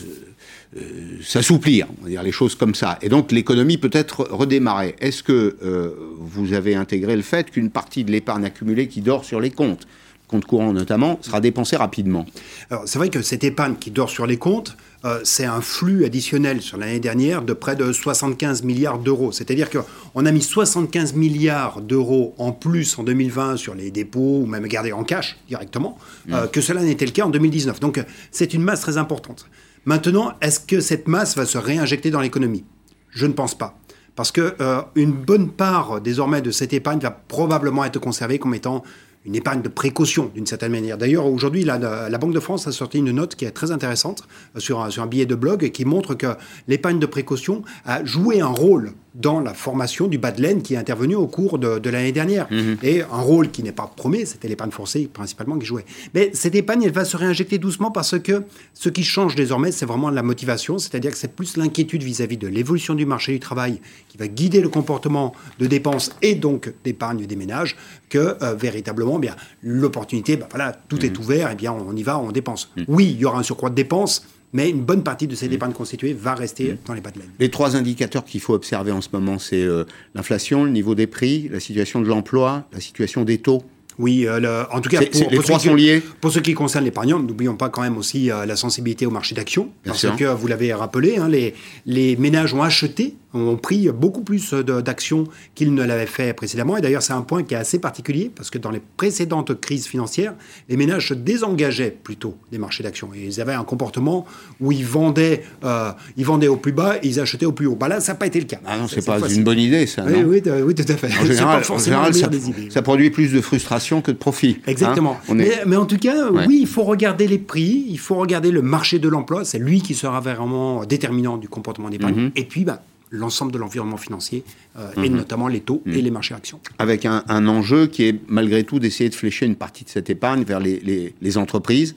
[1.22, 2.98] s'assouplir, on va dire les choses comme ça.
[3.02, 4.96] Et donc l'économie peut être redémarrer.
[5.00, 9.26] Est-ce que euh, vous avez intégré le fait qu'une partie de l'épargne accumulée qui dort
[9.26, 9.88] sur les comptes,
[10.28, 12.26] compte courant notamment, sera dépensée rapidement?
[12.70, 16.04] Alors c'est vrai que cette épargne qui dort sur les comptes, euh, c'est un flux
[16.04, 19.32] additionnel sur l'année dernière de près de 75 milliards d'euros.
[19.32, 24.46] C'est-à-dire qu'on a mis 75 milliards d'euros en plus en 2020 sur les dépôts ou
[24.46, 25.98] même gardés en cash directement,
[26.32, 26.50] euh, mmh.
[26.50, 27.80] que cela n'était le cas en 2019.
[27.80, 29.48] Donc c'est une masse très importante.
[29.86, 32.66] Maintenant, est-ce que cette masse va se réinjecter dans l'économie?
[33.10, 33.80] Je ne pense pas.
[34.16, 34.84] Parce qu'une euh,
[35.26, 38.84] bonne part désormais de cette épargne va probablement être conservée comme étant
[39.30, 40.98] une épargne de précaution d'une certaine manière.
[40.98, 41.78] D'ailleurs, aujourd'hui, la,
[42.18, 44.24] Banque de France a sorti une note qui est très intéressante
[44.56, 46.36] euh, sur un, sur un billet de blog qui montre que
[46.68, 50.76] l'épargne de précaution a joué un rôle dans la formation du bas de laine qui
[50.76, 52.48] est intervenu au cours de, l'année dernière.
[52.52, 52.78] Mhm.
[52.84, 55.86] Et un rôle qui n'est pas promis, c'était l'épargne forcée principalement qui jouait.
[56.14, 58.44] Mais cette épargne, elle va se réinjecter doucement parce que
[58.74, 62.48] ce qui change désormais, c'est vraiment la motivation, c'est-à-dire que c'est plus l'inquiétude vis-à-vis de
[62.48, 67.26] l'évolution du marché du travail qui va guider le comportement de dépenses et donc d'épargne
[67.26, 67.76] des ménages
[68.10, 71.24] que euh, véritablement eh bien l'opportunité, ben voilà, tout est mhm.
[71.24, 72.72] ouvert, et eh bien on y va, on dépense.
[72.76, 72.86] Mhm.
[72.88, 75.74] Oui, il y aura un surcroît de dépenses, mais une bonne partie de ces dépenses
[75.74, 77.30] constituées va rester dans les bas de laine.
[77.40, 79.86] Les trois indicateurs qu'il faut observer en ce moment, c'est euh,
[80.16, 83.62] l'inflation, le niveau des prix, la situation de l'emploi, la situation des taux.
[84.00, 86.02] Oui, euh, en tout cas, pour, les trois sont liés.
[86.22, 89.36] Pour ce qui concerne l'épargnant, n'oublions pas quand même aussi euh, la sensibilité au marché
[89.36, 91.54] d'action, parce que vous l'avez rappelé, hein, les,
[91.86, 95.26] les ménages ont acheté ont pris beaucoup plus d'actions
[95.56, 96.78] qu'ils ne l'avaient fait précédemment.
[96.78, 99.88] Et d'ailleurs, c'est un point qui est assez particulier parce que dans les précédentes crises
[99.88, 100.34] financières,
[100.68, 103.10] les ménages se désengageaient plutôt des marchés d'actions.
[103.16, 104.26] Et ils avaient un comportement
[104.60, 107.76] où ils vendaient, euh, ils vendaient au plus bas et ils achetaient au plus haut.
[107.76, 108.60] Bah là, ça n'a pas été le cas.
[108.66, 110.04] Ah non, c'est pas une bonne idée, ça.
[110.06, 111.10] Oui, oui, oui, tout à fait.
[111.20, 111.26] En
[111.80, 114.58] général, ça, produit plus de frustration que de profit.
[114.60, 114.72] Hein.
[114.72, 115.20] Exactement.
[115.34, 118.62] mais, mais, en tout cas, oui, il faut regarder les prix, il faut regarder le
[118.62, 119.46] marché de l'emploi.
[119.46, 122.82] C'est lui qui sera vraiment déterminant du comportement des Mm Et puis, bah,
[123.12, 124.44] l'ensemble de l'environnement financier,
[124.78, 125.18] euh, et mhm.
[125.18, 125.96] notamment les taux et mhm.
[125.96, 126.60] les marchés actions.
[126.78, 130.44] Avec un, enjeu qui est malgré tout d'essayer de flécher une partie de cette épargne
[130.44, 131.96] vers les, les, entreprises.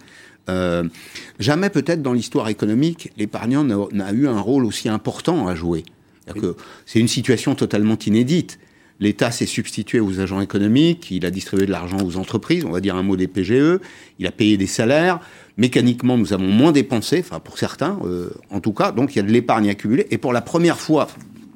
[0.49, 0.85] Euh,
[1.39, 5.85] jamais peut-être dans l'histoire économique, l'épargnant n'a eu un rôle aussi important à jouer.
[6.87, 8.59] C'est une situation totalement inédite.
[9.01, 12.81] L'État s'est substitué aux agents économiques, il a distribué de l'argent aux entreprises, on va
[12.81, 13.81] dire un mot des PGE,
[14.21, 15.19] il a payé des salaires,
[15.57, 18.93] mécaniquement, nous avons moins dépensé, enfin pour certains, euh, en tout cas.
[18.93, 20.07] Donc il y a de l'épargne accumulée.
[20.11, 21.09] Et pour la première fois,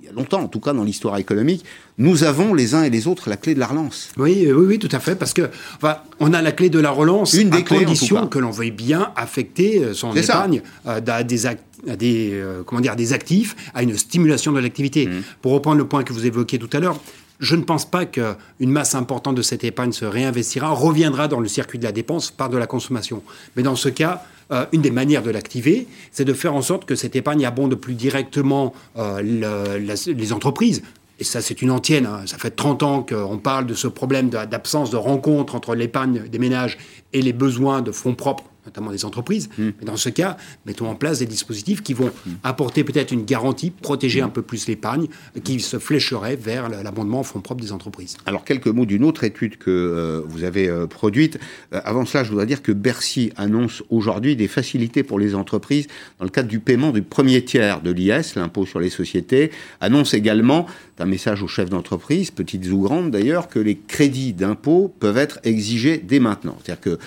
[0.02, 1.64] il y a longtemps, en tout cas dans l'histoire économique,
[1.98, 4.10] nous avons les uns et les autres la clé de la relance.
[4.16, 6.90] Oui, oui, oui, tout à fait, parce que enfin, on a la clé de la
[6.90, 11.22] relance Une des à condition que l'on veuille bien affecter euh, son épargne euh, à
[11.22, 11.56] des, à
[11.96, 15.06] des, comment dire, des actifs, à une stimulation de l'activité.
[15.06, 15.22] Mmh.
[15.42, 16.98] Pour reprendre le point que vous évoquiez tout à l'heure,
[17.38, 21.48] je ne pense pas qu'une masse importante de cette épargne se réinvestira, reviendra dans le
[21.48, 23.22] circuit de la dépense par de la consommation.
[23.56, 24.22] Mais dans ce cas,
[24.52, 27.74] euh, une des manières de l'activer, c'est de faire en sorte que cette épargne abonde
[27.74, 30.82] plus directement euh, les entreprises.
[31.18, 32.06] Et ça, c'est une antienne.
[32.06, 32.22] Hein.
[32.26, 36.38] Ça fait 30 ans qu'on parle de ce problème d'absence de rencontre entre l'épargne des
[36.38, 36.78] ménages
[37.12, 39.48] et les besoins de fonds propres notamment des entreprises.
[39.58, 39.70] Hmm.
[39.78, 40.36] Mais dans ce cas,
[40.66, 42.32] mettons en place des dispositifs qui vont hmm.
[42.42, 44.32] apporter peut-être une garantie, protéger un hmm.
[44.32, 45.06] peu plus l'épargne,
[45.44, 48.16] qui se flécherait vers l'abondement en fonds propres des entreprises.
[48.26, 51.38] Alors, quelques mots d'une autre étude que euh, vous avez euh, produite.
[51.72, 55.86] Euh, avant cela, je voudrais dire que Bercy annonce aujourd'hui des facilités pour les entreprises
[56.18, 59.50] dans le cadre du paiement du premier tiers de l'IS, l'impôt sur les sociétés.
[59.80, 60.66] Annonce également,
[60.98, 65.38] un message aux chefs d'entreprise, petites ou grandes d'ailleurs, que les crédits d'impôt peuvent être
[65.44, 66.56] exigés dès maintenant.
[66.62, 66.98] C'est-à-dire que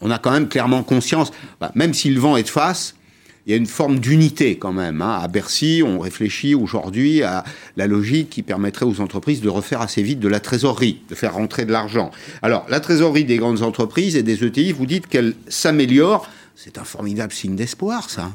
[0.00, 2.94] on a quand même clairement conscience, bah, même si le vent est de face,
[3.46, 5.02] il y a une forme d'unité quand même.
[5.02, 5.20] Hein.
[5.22, 7.44] À Bercy, on réfléchit aujourd'hui à
[7.76, 11.34] la logique qui permettrait aux entreprises de refaire assez vite de la trésorerie, de faire
[11.34, 12.10] rentrer de l'argent.
[12.40, 16.28] Alors, la trésorerie des grandes entreprises et des ETI, vous dites qu'elle s'améliore.
[16.56, 18.30] C'est un formidable signe d'espoir, ça.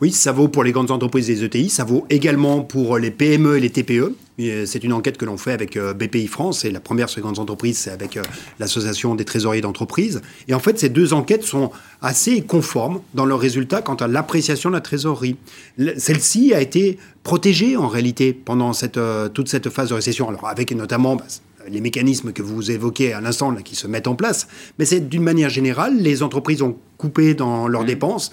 [0.00, 3.10] Oui, ça vaut pour les grandes entreprises et les ETI, ça vaut également pour les
[3.10, 4.14] PME et les TPE.
[4.40, 7.18] Euh, c'est une enquête que l'on fait avec euh, BPI France et la première sur
[7.18, 8.22] les grandes entreprises, c'est avec euh,
[8.60, 10.20] l'Association des trésoriers d'entreprise.
[10.46, 11.70] Et en fait, ces deux enquêtes sont
[12.02, 15.36] assez conformes dans leurs résultats quant à l'appréciation de la trésorerie.
[15.96, 19.00] Celle-ci a été protégée en réalité pendant cette,
[19.34, 21.24] toute cette phase de récession, alors avec notamment bah,
[21.68, 24.48] les mécanismes que vous évoquez à l'instant qui se mettent en place,
[24.78, 27.86] mais c'est d'une manière générale, les entreprises ont coupé dans leurs mmh.
[27.86, 28.32] dépenses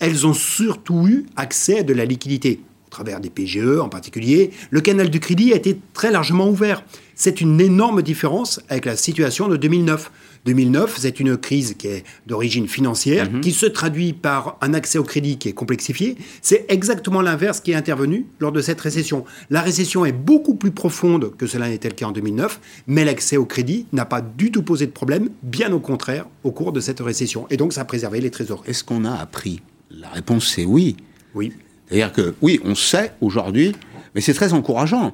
[0.00, 4.50] elles ont surtout eu accès à de la liquidité, au travers des PGE en particulier.
[4.70, 6.82] Le canal du crédit a été très largement ouvert.
[7.14, 10.10] C'est une énorme différence avec la situation de 2009.
[10.46, 13.42] 2009, c'est une crise qui est d'origine financière, mhm.
[13.42, 16.16] qui se traduit par un accès au crédit qui est complexifié.
[16.40, 19.26] C'est exactement l'inverse qui est intervenu lors de cette récession.
[19.50, 23.36] La récession est beaucoup plus profonde que cela n'était le cas en 2009, mais l'accès
[23.36, 26.80] au crédit n'a pas du tout posé de problème, bien au contraire, au cours de
[26.80, 27.46] cette récession.
[27.50, 28.62] Et donc, ça a préservé les trésors.
[28.66, 29.60] Est-ce qu'on a appris
[29.90, 30.96] la réponse, c'est oui.
[31.34, 31.52] Oui.
[31.88, 33.74] C'est-à-dire que, oui, on sait aujourd'hui,
[34.14, 35.12] mais c'est très encourageant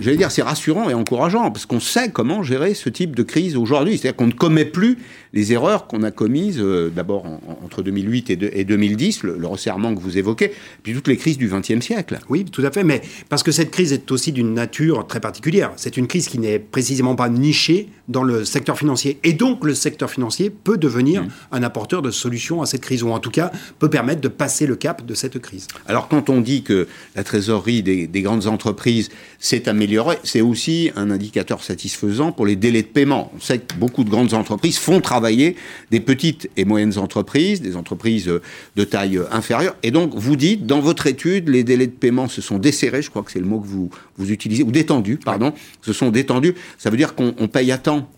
[0.00, 3.56] j'allais dire, c'est rassurant et encourageant, parce qu'on sait comment gérer ce type de crise
[3.56, 3.96] aujourd'hui.
[3.96, 4.98] C'est-à-dire qu'on ne commet plus
[5.32, 7.24] les erreurs qu'on a commises euh, d'abord
[7.64, 10.52] entre 2008 et, 2010, le, resserrement que vous évoquez,
[10.82, 12.18] puis toutes les crises du XXe siècle.
[12.28, 15.72] Oui, tout à fait, mais parce que cette crise est aussi d'une nature très particulière.
[15.76, 19.18] C'est une crise qui n'est précisément pas nichée dans le secteur financier.
[19.22, 21.28] Et donc, le secteur financier peut devenir mmh.
[21.52, 24.66] un apporteur de solutions à cette crise, ou en tout cas peut permettre de passer
[24.66, 25.68] le cap de cette crise.
[25.86, 30.90] Alors, quand on dit que la trésorerie des, des grandes entreprises s'est améliorée, c'est aussi
[30.96, 33.30] un indicateur satisfaisant pour les délais de paiement.
[33.36, 37.76] On sait que beaucoup de grandes entreprises font travailler des petites et moyennes entreprises, des
[37.76, 38.30] entreprises
[38.76, 39.76] de taille inférieure.
[39.82, 43.10] Et donc, vous dites, dans votre étude, les délais de paiement se sont desserrés, je
[43.10, 45.52] crois que c'est le mot que vous, vous utilisez, ou détendus, pardon,
[45.82, 46.54] se sont détendus.
[46.78, 48.08] Ça veut dire qu'on paye à temps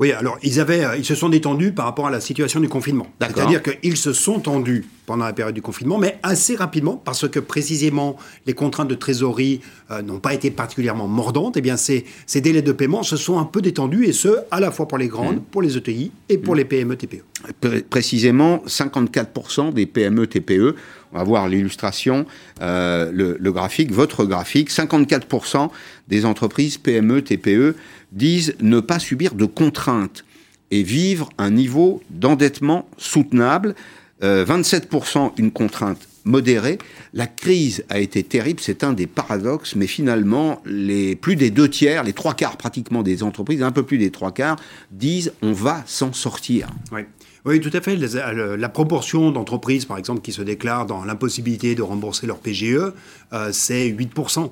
[0.00, 2.68] oui, alors ils, avaient, euh, ils se sont détendus par rapport à la situation du
[2.68, 3.06] confinement.
[3.20, 7.38] C'est-à-dire qu'ils se sont tendus pendant la période du confinement, mais assez rapidement, parce que
[7.38, 8.16] précisément
[8.46, 12.40] les contraintes de trésorerie euh, n'ont pas été particulièrement mordantes, et eh bien ces, ces,
[12.40, 15.08] délais de paiement se sont un peu détendus, et ce, à la fois pour les
[15.08, 15.44] grandes, mmh.
[15.50, 16.58] pour les ETI et pour mmh.
[16.58, 17.84] les PME-TPE.
[17.90, 20.74] précisément, 54% des PME-TPE,
[21.12, 22.26] on va voir l'illustration,
[22.62, 25.68] euh, le, le, graphique, votre graphique, 54%
[26.08, 27.76] des entreprises PME-TPE
[28.14, 30.24] disent ne pas subir de contraintes
[30.70, 33.74] et vivre un niveau d'endettement soutenable.
[34.22, 36.78] 27% euh, une contrainte modérée.
[37.12, 41.68] La crise a été terrible, c'est un des paradoxes, mais finalement, les, plus des deux
[41.68, 44.56] tiers, les trois quarts pratiquement des entreprises, un peu plus des trois quarts,
[44.90, 46.68] disent on va s'en sortir.
[46.92, 47.02] Oui.
[47.44, 47.96] Oui, tout à fait.
[47.96, 52.94] La, proportion d'entreprises, par exemple, qui se déclarent dans l'impossibilité de rembourser leur PGE,
[53.34, 54.50] euh, c'est 8%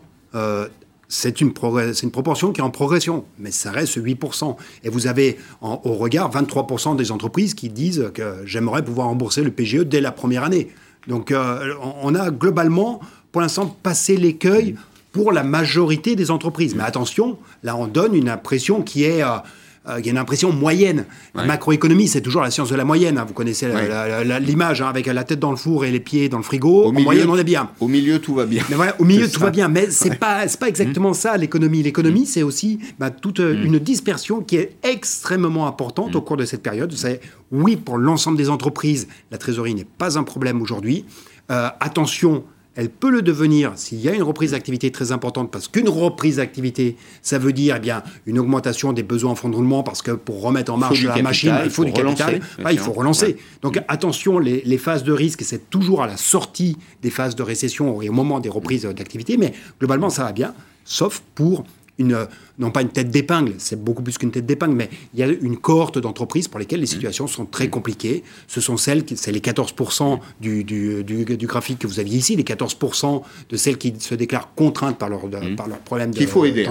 [1.14, 1.52] c'est une,
[2.02, 4.56] une, proportion qui est en progression, mais ça reste 8%.
[4.82, 9.50] Et vous avez au regard 23% des entreprises qui disent que j'aimerais pouvoir rembourser le
[9.50, 10.70] PGE dès la première année.
[11.08, 13.00] Donc euh, on a globalement,
[13.30, 14.74] pour l'instant, passé l'écueil
[15.12, 16.74] pour la majorité des entreprises.
[16.74, 19.22] Mais attention, là on donne une impression qui est...
[19.22, 19.36] Euh,
[19.88, 21.06] euh, il y a une impression moyenne.
[21.34, 23.18] La macroéconomie, c'est toujours la science de la moyenne.
[23.18, 23.24] Hein.
[23.26, 23.68] Vous connaissez
[24.40, 26.84] l'image hein, avec la tête dans le four et les pieds dans le frigo.
[26.84, 27.70] Au moyenne, on est bien.
[27.80, 28.62] Au milieu, tout va bien.
[28.70, 29.68] Mais voilà, au milieu, tout va bien.
[29.68, 31.14] Mais c'est pas, pas exactement mmh.
[31.14, 31.82] ça l'économie.
[31.82, 32.26] L'économie, mmh.
[32.26, 33.66] c'est aussi bah, toute euh, mmh.
[33.66, 36.92] une dispersion qui est extrêmement importante au cours de cette période.
[36.92, 37.20] C'est
[37.50, 41.04] oui pour l'ensemble des entreprises, la trésorerie n'est pas un problème aujourd'hui.
[41.50, 42.44] Euh, attention
[42.74, 43.72] elle peut le devenir.
[43.76, 47.76] S'il y a une reprise d'activité très importante, parce qu'une reprise d'activité, ça veut dire
[47.76, 50.76] eh bien une augmentation des besoins en fonds de roulement, parce que pour remettre en
[50.76, 53.36] marche la machine, il faut du capital, il faut relancer.
[53.62, 57.42] Donc attention, les, les, phases de risque, c'est toujours à la sortie des phases de
[57.42, 60.54] récession et au moment des reprises d'activité, mais globalement, ça va bien,
[60.84, 61.64] sauf pour
[62.02, 62.26] une,
[62.58, 65.26] non pas une tête d'épingle, c'est beaucoup plus qu'une tête d'épingle, mais il y a
[65.26, 66.88] une cohorte d'entreprises pour lesquelles les mmh.
[66.88, 67.70] situations sont très mmh.
[67.70, 68.22] compliquées.
[68.46, 72.42] Ce sont celles, c'est les 14% du, du, du, graphique que vous aviez ici, les
[72.42, 75.56] 14% de celles qui se déclarent contraintes par leur, mmh.
[75.56, 76.66] par leur problème Qu'il faut aider.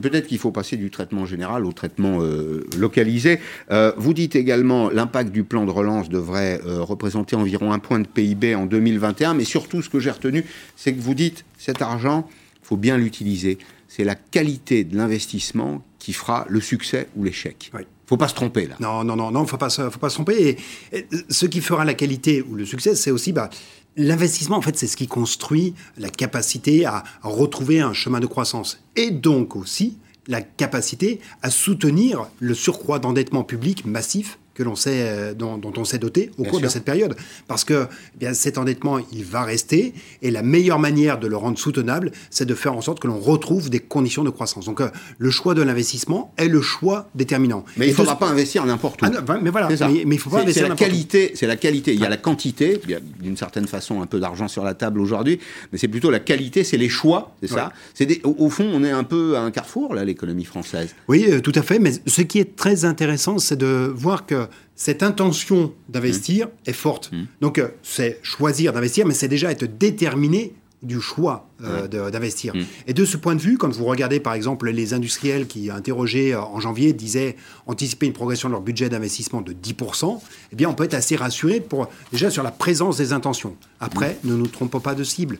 [0.00, 3.40] Peut-être qu'il faut, passer du traitement général au traitement euh, localisé.
[3.70, 7.98] Euh, vous dites également l'impact du plan de relance devrait euh, représenter environ un point
[8.00, 10.44] de PIB en 2021, mais surtout ce que j'ai retenu,
[10.76, 12.28] c'est que vous dites cet argent,
[12.62, 13.58] il faut bien l'utiliser
[13.94, 17.70] c'est la qualité de l'investissement qui fera le succès ou l'échec.
[17.72, 18.74] Il ne faut pas se tromper là.
[18.80, 20.58] Non, non, non, non, faut pas, faut pas se tromper.
[20.92, 23.50] Et, ce qui fera la qualité ou le succès, c'est aussi bah,
[23.96, 24.56] l'investissement.
[24.56, 29.12] En fait, c'est ce qui construit la capacité à retrouver un chemin de croissance et
[29.12, 35.34] donc aussi la capacité à soutenir le surcroît d'endettement public massif que l'on sait, euh,
[35.34, 37.16] dont, on s'est doté au cours de cette période.
[37.48, 39.94] Parce que eh bien, cet endettement, il va rester.
[40.22, 43.18] Et la meilleure manière de le rendre soutenable, c'est de faire en sorte que l'on
[43.18, 44.66] retrouve des conditions de croissance.
[44.66, 44.88] Donc, euh,
[45.18, 47.64] le choix de l'investissement est le choix déterminant.
[47.76, 49.06] Mais il ne faudra pas investir n'importe où.
[49.06, 51.92] Ah mais voilà, mais, il faut pas investir n'importe qualité, C'est la qualité.
[51.94, 52.80] Il y a la quantité.
[52.84, 55.40] Il y a d'une certaine façon un peu d'argent sur la table aujourd'hui.
[55.72, 57.34] Mais c'est plutôt la qualité, c'est les choix.
[57.40, 57.72] C'est ça.
[57.94, 60.94] C'est au, au, fond, on est un peu à un carrefour, là, l'économie française.
[61.08, 61.78] Oui, euh, tout à fait.
[61.78, 64.43] Mais ce qui est très intéressant, c'est de voir que
[64.74, 66.50] cette intention d'investir mmh.
[66.66, 67.12] est forte.
[67.12, 67.24] Mmh.
[67.40, 72.54] Donc, euh, c'est choisir d'investir, mais c'est déjà être déterminé du choix euh, d'investir.
[72.54, 72.60] Mmh.
[72.86, 76.34] Et de ce point de vue, quand vous regardez par exemple les industriels qui interrogés
[76.34, 80.20] euh, en janvier disaient anticiper une progression de leur budget d'investissement de 10%,
[80.52, 83.56] eh bien on peut être assez rassuré pour, déjà sur la présence des intentions.
[83.80, 85.38] Après, ne nous trompons pas de cible.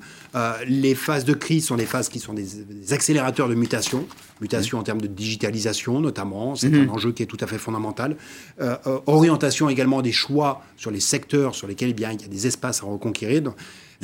[0.67, 4.07] les phases de crise sont des phases qui sont des, des accélérateurs de mutation
[4.41, 6.89] mutation en termes de digitalisation notamment, c'est mhm.
[6.89, 8.17] un enjeu qui est tout à fait fondamental.
[8.61, 12.25] Euh, euh, orientation également des choix sur les secteurs sur lesquels eh bien, il y
[12.25, 13.43] a des espaces à reconquérir.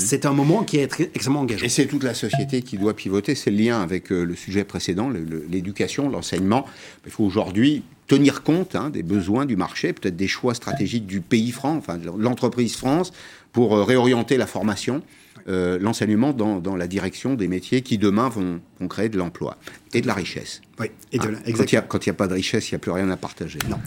[0.01, 1.65] C'est un moment qui est extrêmement engageant.
[1.65, 3.35] Et c'est toute la société qui doit pivoter.
[3.35, 6.67] C'est le lien avec euh, le sujet précédent, l'éducation, l'enseignement.
[7.07, 11.21] Il faut aujourd'hui tenir compte hein, des besoins du marché, peut-être des choix stratégiques du
[11.21, 13.13] pays franc, enfin de l'entreprise France,
[13.53, 15.03] pour réorienter la formation.
[15.49, 19.57] Euh, l'enseignement dans, la direction des métiers qui demain vont, créer de l'emploi
[19.93, 20.63] et de la richesse.
[20.79, 21.51] Oui, et de ah,
[21.89, 23.59] Quand il n'y a, pas de richesse, il n'y a plus rien à partager.
[23.69, 23.79] Non.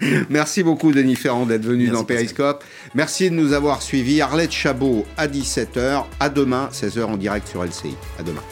[0.30, 2.64] Merci beaucoup, Denis Ferrand, d'être venu dans Periscope.
[2.94, 4.20] Merci de nous avoir suivis.
[4.20, 6.04] Arlette Chabot à 17h.
[6.18, 7.94] À demain, 16h en direct sur LCI.
[8.18, 8.42] À demain.